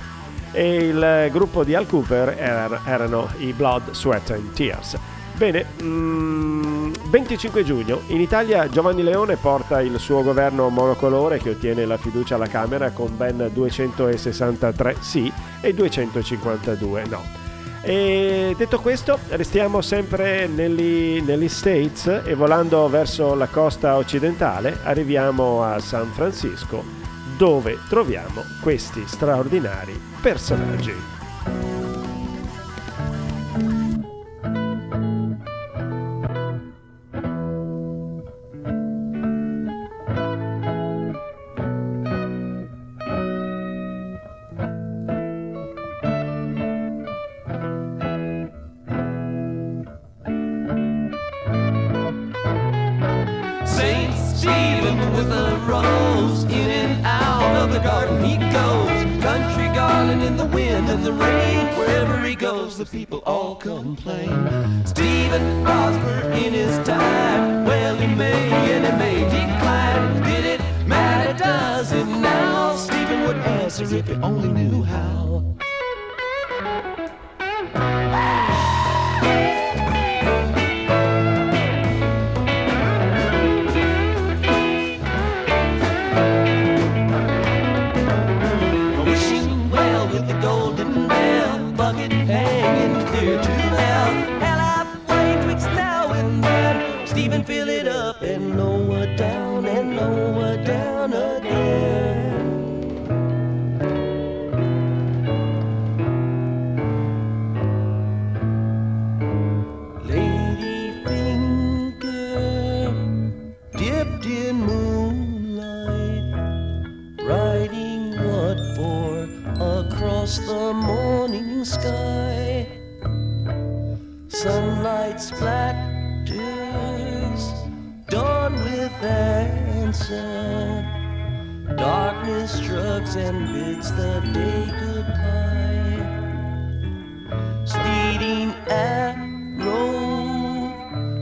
e 0.53 0.77
il 0.77 1.29
gruppo 1.31 1.63
di 1.63 1.75
Al 1.75 1.87
Cooper 1.87 2.29
er- 2.39 2.81
erano 2.85 3.29
i 3.39 3.53
Blood, 3.53 3.93
Sweat 3.93 4.31
and 4.31 4.53
Tears. 4.55 4.97
Bene, 5.41 5.65
mm, 5.83 6.93
25 7.09 7.65
giugno 7.65 8.03
in 8.09 8.21
Italia 8.21 8.69
Giovanni 8.69 9.03
Leone 9.03 9.37
porta 9.37 9.81
il 9.81 9.99
suo 9.99 10.23
governo 10.23 10.69
monocolore 10.69 11.39
che 11.39 11.49
ottiene 11.49 11.87
la 11.87 11.97
fiducia 11.97 12.35
alla 12.35 12.47
Camera 12.47 12.91
con 12.91 13.17
ben 13.17 13.49
263 13.51 14.97
sì 15.01 15.33
e 15.63 15.73
252 15.73 17.05
no. 17.07 17.23
E 17.81 18.55
detto 18.55 18.81
questo, 18.81 19.19
restiamo 19.31 19.81
sempre 19.81 20.47
negli, 20.47 21.23
negli, 21.23 21.49
States 21.49 22.21
e 22.23 22.35
volando 22.35 22.87
verso 22.91 23.35
la 23.35 23.47
costa 23.47 23.97
occidentale 23.97 24.81
arriviamo 24.83 25.65
a 25.65 25.79
San 25.79 26.11
Francisco 26.13 26.85
dove 27.39 27.79
troviamo 27.89 28.45
questi 28.61 29.05
straordinari 29.07 29.99
personaggi. 30.21 31.80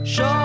Show 0.09 0.38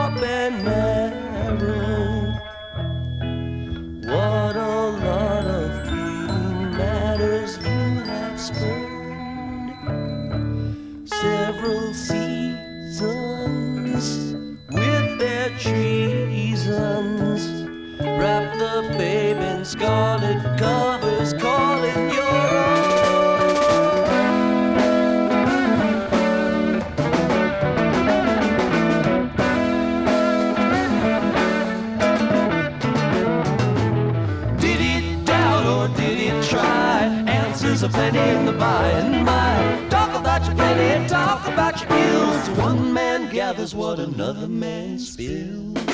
plenty 37.94 38.18
in 38.18 38.44
the 38.44 38.52
by 38.52 38.88
and 38.90 39.24
by. 39.24 39.88
Talk 39.88 40.14
about 40.20 40.44
your 40.46 40.56
plenty, 40.56 41.08
talk 41.08 41.46
about 41.46 41.80
your 41.80 41.90
ills. 41.98 42.50
One 42.58 42.92
man 42.92 43.32
gathers 43.32 43.74
what 43.74 43.98
another 44.00 44.48
man 44.48 44.98
spills. 44.98 45.93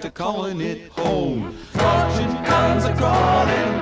to 0.00 0.10
calling 0.10 0.60
it 0.62 0.90
home. 0.92 1.52
Fortune 1.72 2.44
comes 2.44 2.84
a 2.84 2.94
crawling. 2.96 3.79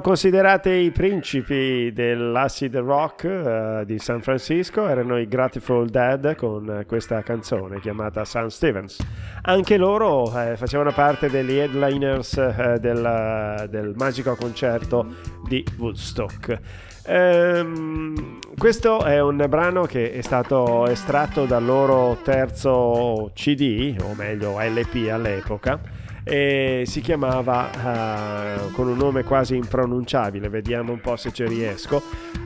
Erano 0.00 0.14
considerate 0.16 0.72
i 0.72 0.90
principi 0.90 1.92
dell'acid 1.92 2.74
rock 2.78 3.24
uh, 3.24 3.84
di 3.84 3.98
San 3.98 4.22
Francisco, 4.22 4.88
erano 4.88 5.18
i 5.18 5.28
Grateful 5.28 5.90
Dead 5.90 6.36
con 6.36 6.84
questa 6.86 7.22
canzone 7.22 7.80
chiamata 7.80 8.24
Sun 8.24 8.50
Stevens. 8.50 8.98
Anche 9.42 9.76
loro 9.76 10.24
eh, 10.40 10.56
facevano 10.56 10.92
parte 10.92 11.28
degli 11.28 11.58
headliners 11.58 12.34
eh, 12.38 12.78
del, 12.80 13.66
del 13.68 13.92
magico 13.94 14.34
concerto 14.36 15.06
di 15.46 15.62
Woodstock. 15.76 16.58
Ehm, 17.04 18.38
questo 18.56 19.04
è 19.04 19.20
un 19.20 19.44
brano 19.50 19.82
che 19.84 20.12
è 20.12 20.22
stato 20.22 20.86
estratto 20.86 21.44
dal 21.44 21.64
loro 21.64 22.16
terzo 22.22 23.30
CD, 23.34 23.96
o 24.00 24.14
meglio 24.14 24.58
LP 24.58 25.10
all'epoca 25.10 25.99
e 26.24 26.84
si 26.86 27.00
chiamava 27.00 27.70
uh, 27.70 28.70
con 28.72 28.88
un 28.88 28.96
nome 28.96 29.24
quasi 29.24 29.56
impronunciabile, 29.56 30.48
vediamo 30.48 30.92
un 30.92 31.00
po' 31.00 31.16
se 31.16 31.32
ci 31.32 31.46
riesco, 31.46 32.02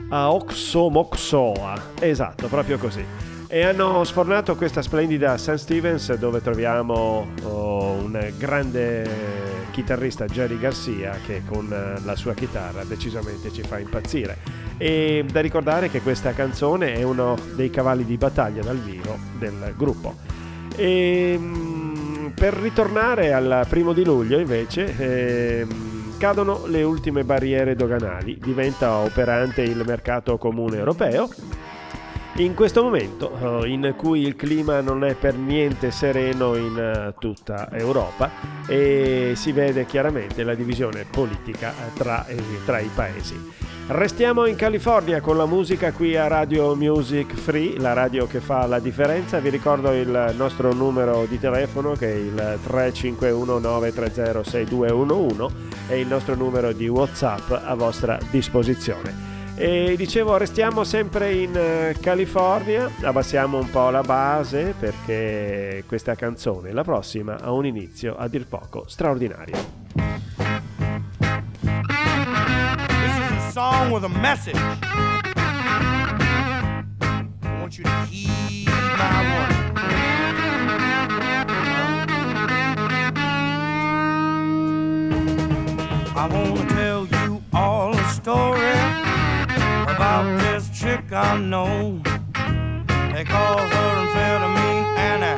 Aoxomoxoa, 0.09 1.91
esatto, 1.99 2.47
proprio 2.47 2.77
così. 2.77 3.03
E 3.47 3.63
hanno 3.63 4.03
sfornato 4.03 4.55
questa 4.55 4.81
splendida 4.81 5.37
St. 5.37 5.53
Stevens 5.53 6.13
dove 6.15 6.41
troviamo 6.41 7.27
oh, 7.43 7.91
un 7.91 8.31
grande 8.37 9.07
chitarrista 9.71 10.25
Jerry 10.25 10.57
Garcia 10.57 11.17
che 11.25 11.43
con 11.45 11.69
la 11.69 12.15
sua 12.15 12.33
chitarra 12.33 12.83
decisamente 12.83 13.51
ci 13.53 13.61
fa 13.61 13.77
impazzire. 13.77 14.37
E 14.77 15.25
da 15.31 15.41
ricordare 15.41 15.89
che 15.89 16.01
questa 16.01 16.33
canzone 16.33 16.95
è 16.95 17.03
uno 17.03 17.37
dei 17.55 17.69
cavalli 17.69 18.03
di 18.03 18.17
battaglia 18.17 18.63
dal 18.63 18.77
vivo 18.77 19.17
del 19.37 19.73
gruppo. 19.77 20.15
E, 20.75 21.39
per 22.35 22.53
ritornare 22.53 23.33
al 23.33 23.65
primo 23.69 23.93
di 23.93 24.03
luglio 24.03 24.37
invece 24.37 24.93
ehm, 24.97 26.17
cadono 26.17 26.65
le 26.67 26.83
ultime 26.83 27.23
barriere 27.23 27.75
doganali, 27.75 28.37
diventa 28.37 28.97
operante 28.97 29.61
il 29.61 29.81
mercato 29.85 30.37
comune 30.37 30.77
europeo. 30.77 31.29
In 32.37 32.53
questo 32.53 32.83
momento 32.83 33.63
eh, 33.63 33.69
in 33.69 33.93
cui 33.95 34.21
il 34.21 34.35
clima 34.35 34.81
non 34.81 35.05
è 35.05 35.15
per 35.15 35.35
niente 35.35 35.89
sereno 35.89 36.55
in 36.55 36.77
eh, 36.77 37.13
tutta 37.17 37.69
Europa 37.71 38.29
e 38.67 39.31
si 39.35 39.53
vede 39.53 39.85
chiaramente 39.85 40.43
la 40.43 40.53
divisione 40.53 41.05
politica 41.09 41.73
tra, 41.93 42.25
tra 42.65 42.79
i 42.79 42.89
paesi. 42.93 43.74
Restiamo 43.87 44.47
in 44.47 44.55
California 44.55 45.21
con 45.21 45.37
la 45.37 45.45
musica 45.45 45.91
qui 45.91 46.17
a 46.17 46.25
Radio 46.25 46.75
Music 46.75 47.35
Free, 47.35 47.77
la 47.77 47.93
radio 47.93 48.25
che 48.25 48.39
fa 48.39 48.65
la 48.65 48.79
differenza. 48.79 49.39
Vi 49.39 49.49
ricordo 49.49 49.91
il 49.91 50.33
nostro 50.35 50.73
numero 50.73 51.27
di 51.29 51.39
telefono 51.39 51.93
che 51.93 52.11
è 52.11 52.15
il 52.15 52.59
351 52.63 53.59
930 53.59 54.43
6211 54.43 55.53
e 55.87 55.99
il 55.99 56.07
nostro 56.07 56.33
numero 56.33 56.71
di 56.71 56.87
WhatsApp 56.87 57.51
a 57.51 57.75
vostra 57.75 58.17
disposizione. 58.31 59.13
E 59.55 59.93
dicevo, 59.95 60.35
restiamo 60.35 60.83
sempre 60.83 61.33
in 61.33 61.55
eh, 61.55 61.95
California, 62.01 62.89
abbassiamo 63.01 63.59
un 63.59 63.69
po' 63.69 63.91
la 63.91 64.01
base 64.01 64.73
perché 64.77 65.83
questa 65.87 66.15
canzone, 66.15 66.73
la 66.73 66.83
prossima, 66.83 67.39
ha 67.39 67.51
un 67.51 67.67
inizio 67.67 68.17
a 68.17 68.27
dir 68.27 68.47
poco 68.47 68.85
straordinario. 68.87 69.84
Song 73.55 73.89
with 73.89 74.03
a 74.03 74.09
message. 74.09 74.57
I 74.57 74.83
want 77.61 77.77
you 77.77 77.85
to 77.85 77.89
heed 78.07 78.67
my 78.67 79.21
warning. 79.31 79.77
I 86.17 86.27
want 86.29 86.57
to 86.57 86.75
tell 86.75 87.03
you 87.07 87.41
all 87.53 87.95
a 87.95 88.03
story 88.09 88.75
about 89.87 90.37
this 90.41 90.67
chick 90.77 91.13
I 91.13 91.37
know. 91.37 92.01
They 93.13 93.23
call 93.23 93.57
her 93.57 93.91
amphetamine 94.03 94.97
Anna. 95.11 95.33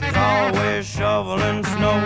She's 0.00 0.16
always 0.16 0.84
shoveling 0.84 1.62
snow. 1.62 2.00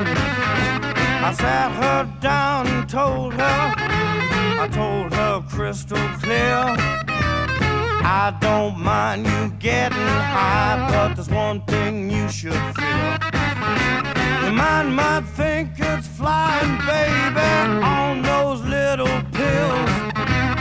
I 1.23 1.33
sat 1.33 1.73
her 1.83 2.21
down 2.21 2.67
and 2.67 2.87
told 2.87 3.33
her 3.33 4.00
I 4.63 4.69
told 4.69 5.15
her 5.15 5.43
crystal 5.49 5.97
clear. 6.21 6.77
I 8.05 8.37
don't 8.43 8.79
mind 8.79 9.25
you 9.25 9.49
getting 9.59 9.97
high, 9.97 10.87
but 10.91 11.15
there's 11.15 11.31
one 11.31 11.63
thing 11.63 12.11
you 12.11 12.29
should 12.29 12.53
feel. 12.53 13.11
Your 14.43 14.53
mind 14.53 14.95
might 14.95 15.25
think 15.35 15.71
it's 15.79 16.07
flying, 16.09 16.77
baby, 16.85 17.41
on 17.83 18.21
those 18.21 18.61
little 18.61 19.23
pills. 19.33 19.91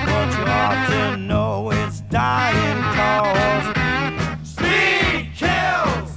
But 0.07 0.27
you 0.37 0.45
ought 0.47 0.85
to 0.91 1.17
know 1.17 1.69
it's 1.71 1.99
dying 1.99 2.81
cause 2.95 3.67
speed 4.47 5.29
kills. 5.35 6.11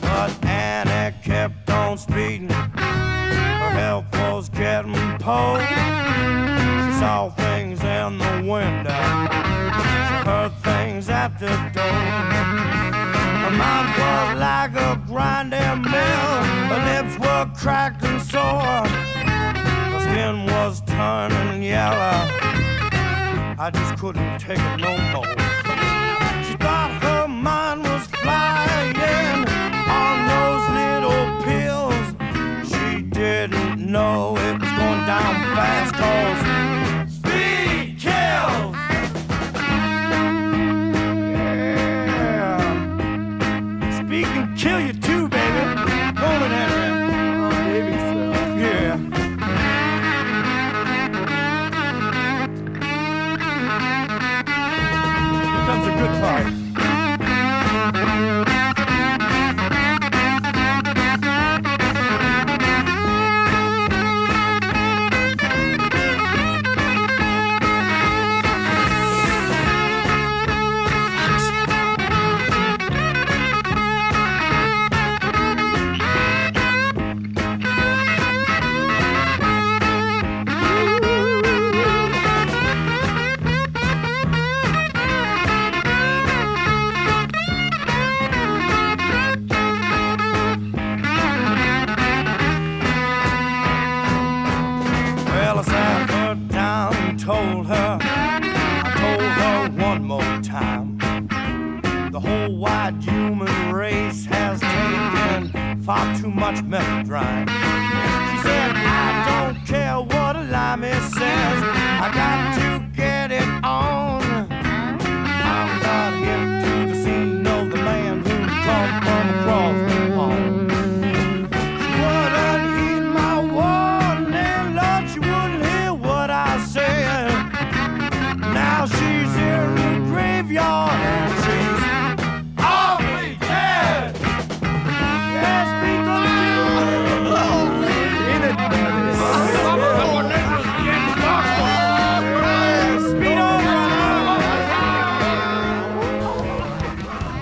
But 0.00 0.32
Annie 0.46 1.14
kept 1.22 1.68
on 1.68 1.98
speeding. 1.98 2.48
Her 2.48 3.72
health 3.72 4.05
was 4.36 4.50
getting 4.50 4.92
poor 5.18 5.58
saw 7.00 7.30
things 7.38 7.82
in 7.82 8.18
the 8.18 8.34
window. 8.44 9.04
She 9.80 10.28
heard 10.28 10.52
things 10.62 11.08
at 11.08 11.40
the 11.40 11.48
door. 11.72 12.02
Her 13.44 13.54
mind 13.62 13.88
was 13.96 14.38
like 14.38 14.74
a 14.76 15.02
grinding 15.06 15.80
mill. 15.90 16.32
Her 16.70 16.82
lips 16.84 17.18
were 17.18 17.50
cracked 17.56 18.04
and 18.04 18.20
sore. 18.20 18.86
Her 19.92 20.00
skin 20.00 20.44
was 20.44 20.82
turning 20.82 21.62
yellow. 21.62 22.28
I 23.58 23.70
just 23.72 23.98
couldn't 23.98 24.38
take 24.38 24.58
it 24.58 24.76
no 24.76 24.98
more. 25.14 25.55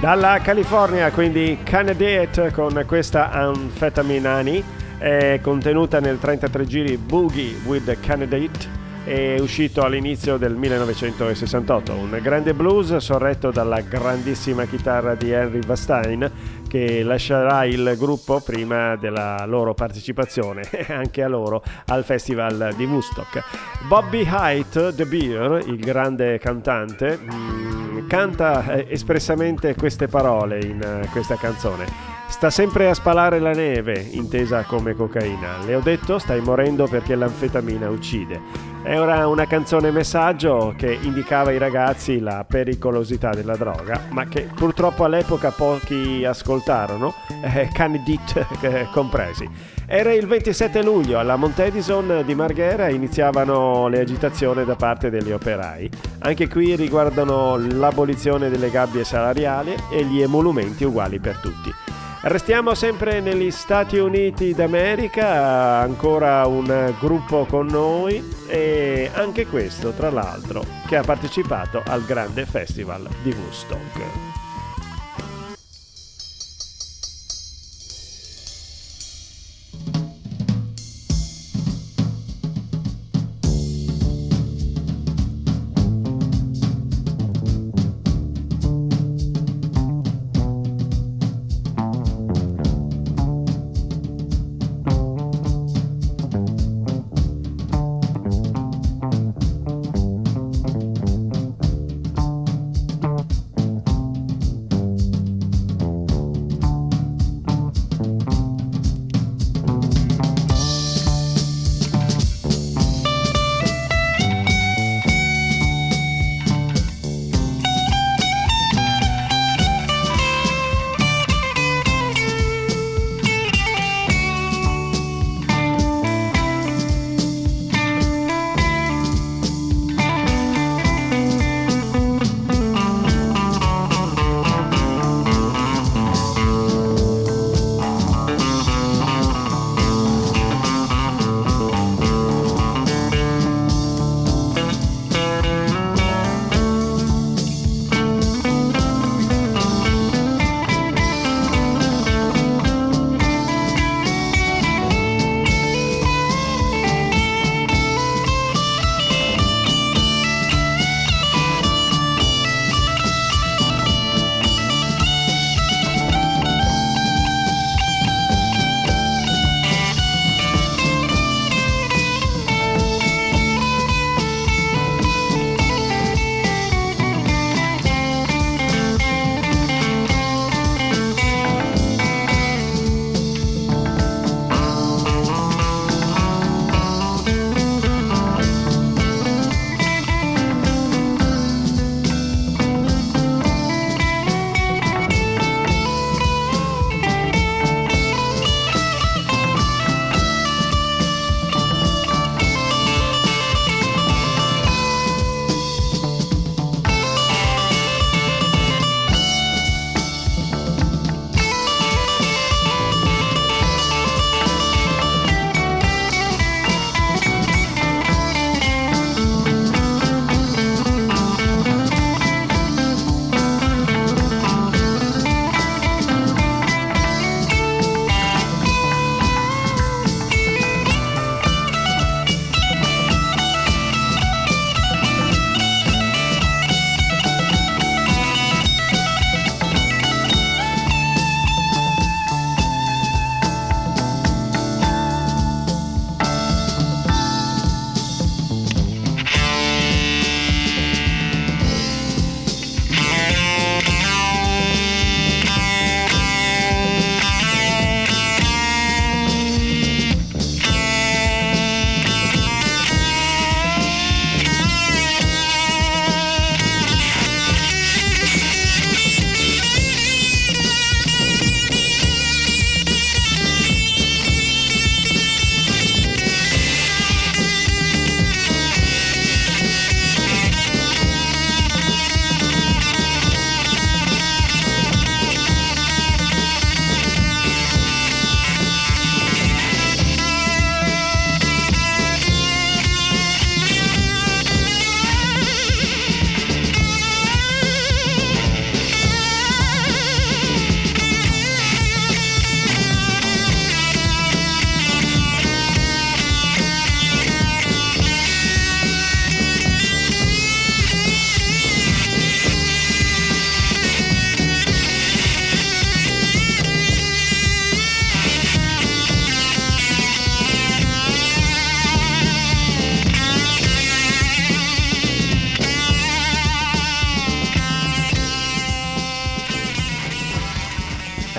Dalla 0.05 0.39
California, 0.43 1.11
quindi 1.11 1.61
Candidate 1.63 2.51
con 2.51 2.85
questa 2.87 3.31
Amphetamine 3.31 4.63
è 4.99 5.41
contenuta 5.43 5.99
nel 5.99 6.19
33 6.19 6.67
giri 6.67 6.99
Boogie 6.99 7.57
with 7.65 7.85
the 7.85 7.99
Candidate 7.99 8.83
è 9.05 9.39
uscito 9.39 9.83
all'inizio 9.83 10.39
del 10.39 10.57
1968, 10.57 11.93
un 11.93 12.19
grande 12.23 12.55
blues 12.55 12.97
sorretto 12.97 13.51
dalla 13.51 13.81
grandissima 13.83 14.65
chitarra 14.65 15.15
di 15.15 15.31
Henry 15.31 15.61
Vastein 15.65 16.31
che 16.75 17.05
lascerà 17.05 17.64
il 17.66 17.95
gruppo 17.97 18.41
prima 18.41 18.97
della 18.97 19.45
loro 19.47 19.75
partecipazione 19.75 20.68
anche 20.91 21.22
a 21.22 21.29
loro 21.29 21.62
al 21.87 22.03
festival 22.03 22.72
di 22.77 22.85
Woodstock. 22.85 23.45
Bobby 23.87 24.27
Height, 24.29 24.93
The 24.93 25.07
Beer, 25.07 25.62
il 25.68 25.79
grande 25.79 26.37
cantante, 26.41 27.16
mm, 27.16 28.09
canta 28.09 28.75
eh, 28.75 28.87
espressamente 28.89 29.77
queste 29.77 30.09
parole 30.09 30.64
in 30.64 30.83
eh, 30.83 31.07
questa 31.12 31.37
canzone. 31.37 32.14
Sta 32.35 32.51
sempre 32.51 32.91
a 32.91 32.95
spalare 32.95 33.39
la 33.39 33.53
neve, 33.53 34.09
intesa 34.11 34.64
come 34.64 34.95
cocaina. 34.95 35.64
Le 35.64 35.76
ho 35.76 35.80
detto 35.80 36.18
stai 36.18 36.41
morendo 36.41 36.89
perché 36.89 37.14
l'anfetamina 37.14 37.89
uccide. 37.89 38.41
Era 38.82 39.28
una 39.28 39.47
canzone 39.47 39.93
messaggio 39.93 40.74
che 40.76 40.99
indicava 41.01 41.51
ai 41.51 41.59
ragazzi 41.59 42.18
la 42.18 42.45
pericolosità 42.45 43.30
della 43.30 43.57
droga, 43.57 44.09
ma 44.11 44.26
che 44.26 44.49
purtroppo 44.53 45.05
all'epoca 45.05 45.53
pochi 45.53 46.24
ascoltarono, 46.24 47.14
eh, 47.41 47.70
candidate 47.72 48.47
eh, 48.61 48.89
compresi. 48.93 49.49
Era 49.87 50.12
il 50.12 50.26
27 50.26 50.82
luglio, 50.82 51.20
alla 51.20 51.37
Montedison 51.37 52.24
di 52.26 52.35
Marghera 52.35 52.89
iniziavano 52.89 53.87
le 53.87 54.01
agitazioni 54.01 54.64
da 54.64 54.74
parte 54.74 55.09
degli 55.09 55.30
operai. 55.30 55.89
Anche 56.18 56.49
qui 56.49 56.74
riguardano 56.74 57.57
l'abolizione 57.57 58.51
delle 58.51 58.70
gabbie 58.70 59.05
salariali 59.05 59.74
e 59.91 60.05
gli 60.05 60.20
emolumenti 60.20 60.82
uguali 60.82 61.20
per 61.20 61.39
tutti. 61.39 62.03
Restiamo 62.27 62.72
sempre 62.75 63.20
negli 63.20 63.51
Stati 63.51 63.99
Uniti 63.99 64.55
d'America, 64.55 65.81
ancora 65.81 66.47
un 66.47 66.95
gruppo 66.99 67.45
con 67.45 67.66
noi 67.66 68.47
e 68.47 69.11
anche 69.12 69.47
questo 69.47 69.91
tra 69.91 70.09
l'altro 70.09 70.64
che 70.87 70.97
ha 70.97 71.03
partecipato 71.03 71.83
al 71.85 72.03
grande 72.07 72.47
festival 72.47 73.07
di 73.22 73.29
Woodstock. 73.29 74.34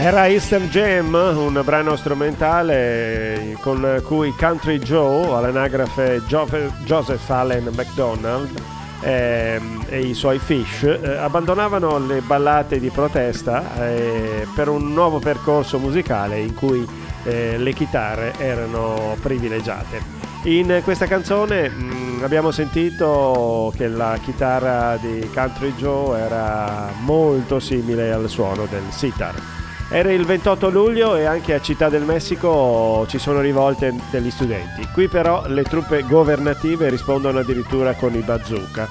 Era 0.06 0.28
Eastern 0.28 0.68
Jam, 0.68 1.16
un 1.16 1.60
brano 1.64 1.96
strumentale 1.96 3.58
con 3.62 4.04
cui 4.06 4.36
Country 4.38 4.78
Joe, 4.78 5.36
all'anagrafe 5.36 6.22
Joseph 6.28 7.28
Allen 7.28 7.72
McDonald, 7.76 8.56
eh, 9.02 9.60
e 9.90 10.00
i 10.02 10.14
suoi 10.14 10.38
Fish 10.38 10.84
eh, 10.84 11.18
abbandonavano 11.18 11.98
le 11.98 12.22
ballate 12.22 12.80
di 12.80 12.92
protesta 12.92 13.84
eh, 13.84 14.46
per 14.54 14.68
un 14.70 14.94
nuovo 14.94 15.18
percorso 15.18 15.80
musicale 15.80 16.38
in 16.40 16.54
cui 16.54 16.88
eh, 17.24 17.58
le 17.58 17.74
chitarre 17.74 18.34
erano 18.38 19.18
privilegiate. 19.20 20.00
In 20.44 20.82
questa 20.84 21.08
canzone 21.08 21.68
mm, 21.68 22.22
abbiamo 22.22 22.52
sentito 22.52 23.74
che 23.76 23.88
la 23.88 24.20
chitarra 24.24 24.98
di 24.98 25.28
Country 25.34 25.74
Joe 25.74 26.20
era 26.20 26.92
molto 27.00 27.60
simile 27.60 28.12
al 28.12 28.30
suono 28.30 28.68
del 28.70 28.84
sitar. 28.92 29.55
Era 29.88 30.12
il 30.12 30.26
28 30.26 30.70
luglio 30.70 31.16
e 31.16 31.26
anche 31.26 31.54
a 31.54 31.62
Città 31.62 31.90
del 31.90 32.04
Messico 32.04 33.06
ci 33.08 33.20
sono 33.20 33.40
rivolte 33.40 33.94
degli 34.10 34.32
studenti. 34.32 34.88
Qui 34.92 35.08
però 35.08 35.48
le 35.48 35.62
truppe 35.62 36.02
governative 36.02 36.90
rispondono 36.90 37.40
addirittura 37.40 37.94
con 37.94 38.16
i 38.16 38.22
bazooka. 38.22 38.90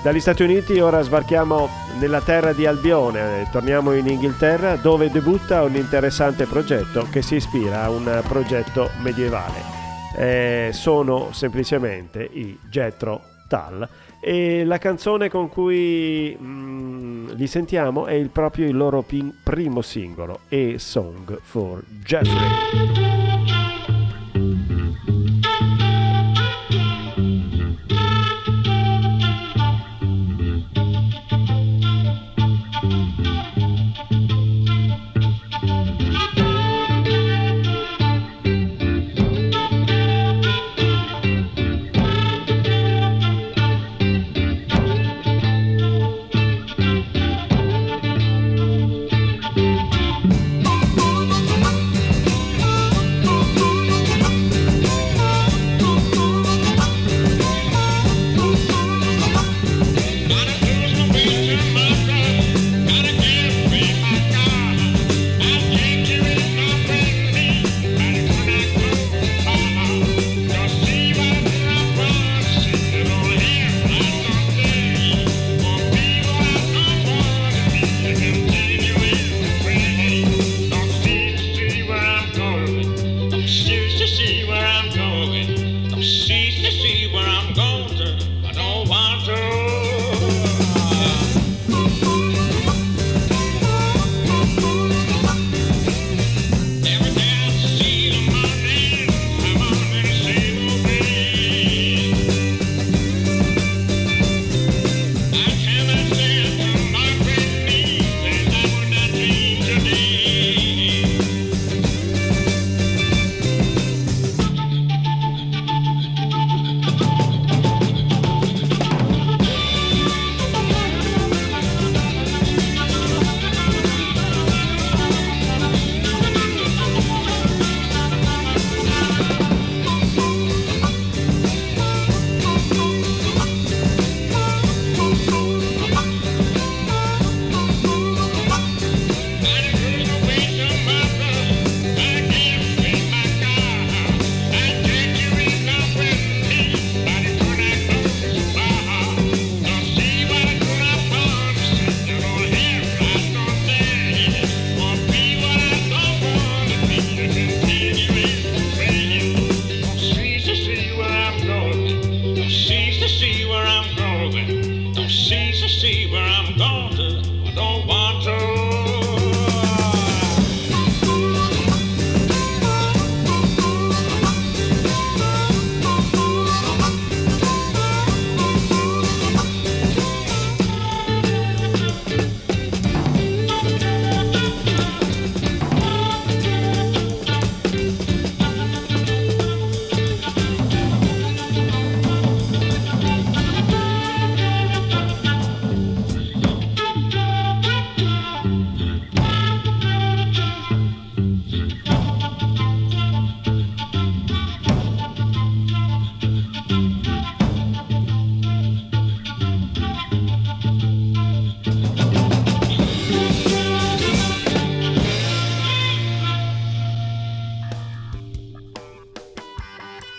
Dagli 0.00 0.20
Stati 0.20 0.44
Uniti 0.44 0.78
ora 0.78 1.02
sbarchiamo 1.02 1.68
nella 1.98 2.20
terra 2.20 2.52
di 2.52 2.66
Albione, 2.66 3.40
e 3.40 3.48
torniamo 3.50 3.92
in 3.94 4.06
Inghilterra 4.06 4.76
dove 4.76 5.10
debutta 5.10 5.64
un 5.64 5.74
interessante 5.74 6.46
progetto 6.46 7.08
che 7.10 7.20
si 7.20 7.34
ispira 7.34 7.82
a 7.82 7.90
un 7.90 8.22
progetto 8.26 8.90
medievale. 9.00 9.76
Eh, 10.16 10.70
sono 10.72 11.30
semplicemente 11.32 12.22
i 12.22 12.56
Jetro 12.70 13.22
Tal 13.48 13.86
e 14.20 14.64
la 14.64 14.78
canzone 14.78 15.28
con 15.28 15.48
cui 15.48 16.36
mm, 16.40 17.30
li 17.34 17.46
sentiamo 17.46 18.06
è 18.06 18.14
il 18.14 18.30
proprio 18.30 18.66
il 18.66 18.76
loro 18.76 19.02
pin- 19.02 19.34
primo 19.42 19.82
singolo, 19.82 20.40
A 20.48 20.78
Song 20.78 21.38
for 21.42 21.82
Jeffrey. 22.02 23.27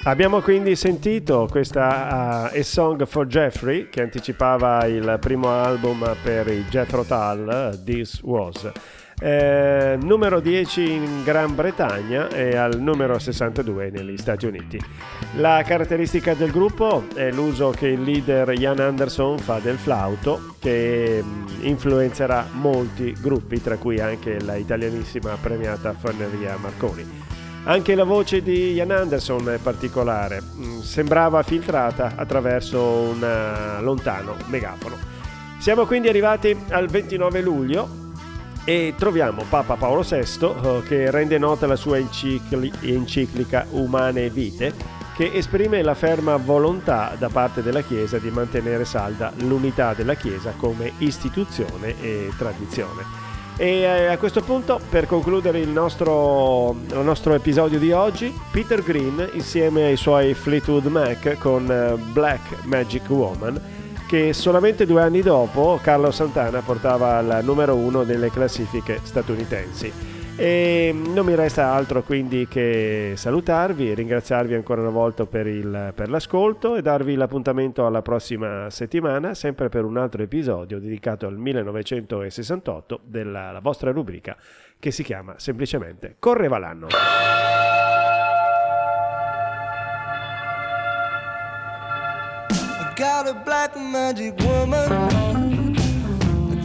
Abbiamo 0.10 0.42
quindi 0.42 0.76
sentito 0.76 1.48
questa 1.48 2.50
uh, 2.52 2.58
A 2.58 2.64
Song 2.64 3.06
for 3.06 3.28
Jeffrey 3.28 3.90
che 3.90 4.02
anticipava 4.02 4.84
il 4.88 5.18
primo 5.22 5.50
album 5.52 6.16
per 6.24 6.48
i 6.48 6.66
Jethro 6.68 7.04
Tull, 7.04 7.84
This 7.84 8.20
Was. 8.24 8.72
Eh, 9.22 10.00
numero 10.02 10.40
10 10.40 10.92
in 10.92 11.24
Gran 11.24 11.54
Bretagna 11.54 12.28
e 12.30 12.56
al 12.56 12.80
numero 12.80 13.20
62 13.20 13.92
negli 13.92 14.18
Stati 14.18 14.48
Uniti. 14.48 14.82
La 15.36 15.62
caratteristica 15.64 16.34
del 16.34 16.50
gruppo 16.50 17.04
è 17.14 17.30
l'uso 17.30 17.70
che 17.70 17.90
il 17.90 18.02
leader 18.02 18.52
Ian 18.60 18.80
Anderson 18.80 19.38
fa 19.38 19.60
del 19.60 19.78
flauto, 19.78 20.56
che 20.58 21.22
mm, 21.24 21.66
influenzerà 21.66 22.48
molti 22.54 23.16
gruppi, 23.22 23.62
tra 23.62 23.78
cui 23.78 24.00
anche 24.00 24.40
la 24.42 24.56
italianissima 24.56 25.38
premiata 25.40 25.94
Forneria 25.94 26.58
Marconi. 26.58 27.39
Anche 27.70 27.94
la 27.94 28.04
voce 28.04 28.42
di 28.42 28.72
Ian 28.72 28.90
Anderson 28.90 29.48
è 29.52 29.60
particolare, 29.60 30.42
mm, 30.42 30.80
sembrava 30.80 31.44
filtrata 31.44 32.14
attraverso 32.16 32.82
un 32.82 33.24
eh, 33.24 33.80
lontano 33.84 34.36
megafono. 34.48 34.98
Siamo 35.60 35.86
quindi 35.86 36.08
arrivati 36.08 36.58
al 36.70 36.88
29 36.88 37.42
luglio 37.42 37.88
e 38.64 38.96
troviamo 38.98 39.44
Papa 39.48 39.76
Paolo 39.76 40.02
VI 40.02 40.18
eh, 40.18 40.82
che 40.88 41.12
rende 41.12 41.38
nota 41.38 41.68
la 41.68 41.76
sua 41.76 42.00
encicli- 42.00 42.74
enciclica 42.82 43.68
Umane 43.70 44.32
Vite 44.32 44.74
che 45.16 45.30
esprime 45.32 45.84
la 45.84 45.94
ferma 45.94 46.38
volontà 46.38 47.14
da 47.20 47.30
parte 47.30 47.62
della 47.62 47.82
Chiesa 47.82 48.18
di 48.18 48.32
mantenere 48.32 48.84
salda 48.84 49.32
l'unità 49.42 49.94
della 49.94 50.16
Chiesa 50.16 50.54
come 50.58 50.94
istituzione 50.98 52.02
e 52.02 52.32
tradizione. 52.36 53.29
E 53.62 53.82
eh, 53.82 54.06
a 54.06 54.18
questo 54.18 54.40
punto, 54.42 54.80
per 54.90 55.06
concludere 55.06 55.60
il 55.60 55.68
nostro, 55.68 56.78
il 56.92 57.00
nostro, 57.00 57.34
episodio 57.34 57.78
di 57.78 57.92
oggi, 57.92 58.34
Peter 58.54 58.82
Green 58.82 59.32
insieme 59.34 59.84
ai 59.84 59.98
suoi 59.98 60.34
Fleetwood 60.34 60.86
Mac 60.86 61.38
con 61.40 61.70
eh, 61.70 61.98
Black 62.14 62.64
Magic 62.64 63.10
Woman, 63.10 63.62
che 64.08 64.32
solamente 64.32 64.86
due 64.86 65.02
anni 65.02 65.20
dopo 65.22 65.78
Carlo 65.84 66.10
Santana 66.10 66.62
portava 66.62 67.18
al 67.18 67.42
numero 67.44 67.76
uno 67.76 68.04
nelle 68.04 68.32
classifiche 68.32 69.02
statunitensi. 69.04 70.09
E 70.42 70.96
non 70.96 71.26
mi 71.26 71.36
resta 71.36 71.74
altro 71.74 72.02
quindi 72.02 72.48
che 72.48 73.12
salutarvi, 73.18 73.94
ringraziarvi 73.94 74.54
ancora 74.54 74.80
una 74.80 74.90
volta 74.90 75.26
per, 75.26 75.48
il, 75.48 75.92
per, 75.94 76.10
l'ascolto 76.10 76.78
e 76.78 76.82
darvi 76.82 77.16
l'appuntamento 77.16 77.86
alla 77.86 78.02
prossima 78.02 78.70
settimana, 78.70 79.34
sempre 79.34 79.68
per 79.68 79.84
un 79.84 79.98
altro 79.98 80.24
episodio 80.24 80.80
dedicato 80.80 81.28
al 81.28 81.38
1968 81.38 83.02
della 83.04 83.60
vostra 83.62 83.92
rubrica 83.92 84.38
che 84.80 84.92
si 84.92 85.04
chiama 85.04 85.34
semplicemente 85.36 86.16
Correva 86.20 86.58
l'anno. 86.58 86.88
got 92.96 93.28
woman. 94.42 95.76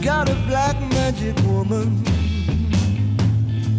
got 0.01 0.29
a 0.29 0.35
black 0.47 0.79
magic 0.93 1.35
woman. 1.45 2.24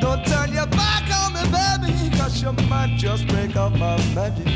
Don't 0.00 0.24
turn 0.26 0.52
your 0.52 0.66
back 0.66 1.04
on 1.10 1.32
me, 1.34 1.42
baby, 1.50 2.16
cause 2.16 2.42
you 2.42 2.52
might 2.68 2.96
just 2.96 3.26
break 3.28 3.56
up 3.56 3.72
my 3.72 3.96
magic 4.14 4.48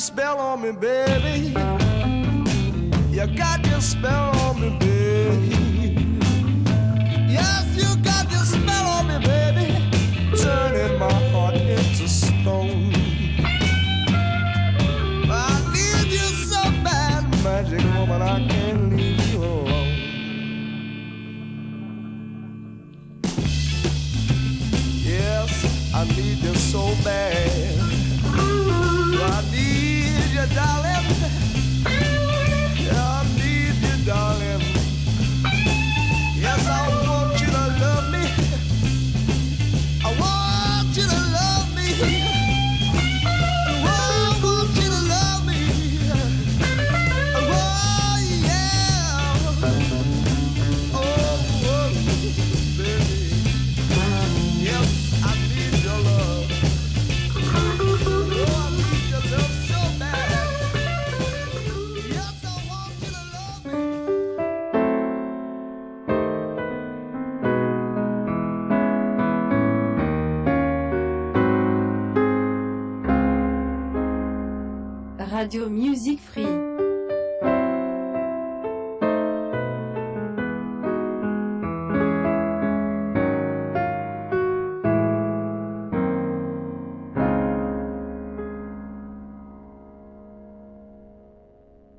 stick. 0.00 0.24
me, 0.60 0.72
baby. 0.72 1.54
You 3.10 3.26
got 3.36 3.64
your 3.66 3.80
spell 3.80 4.33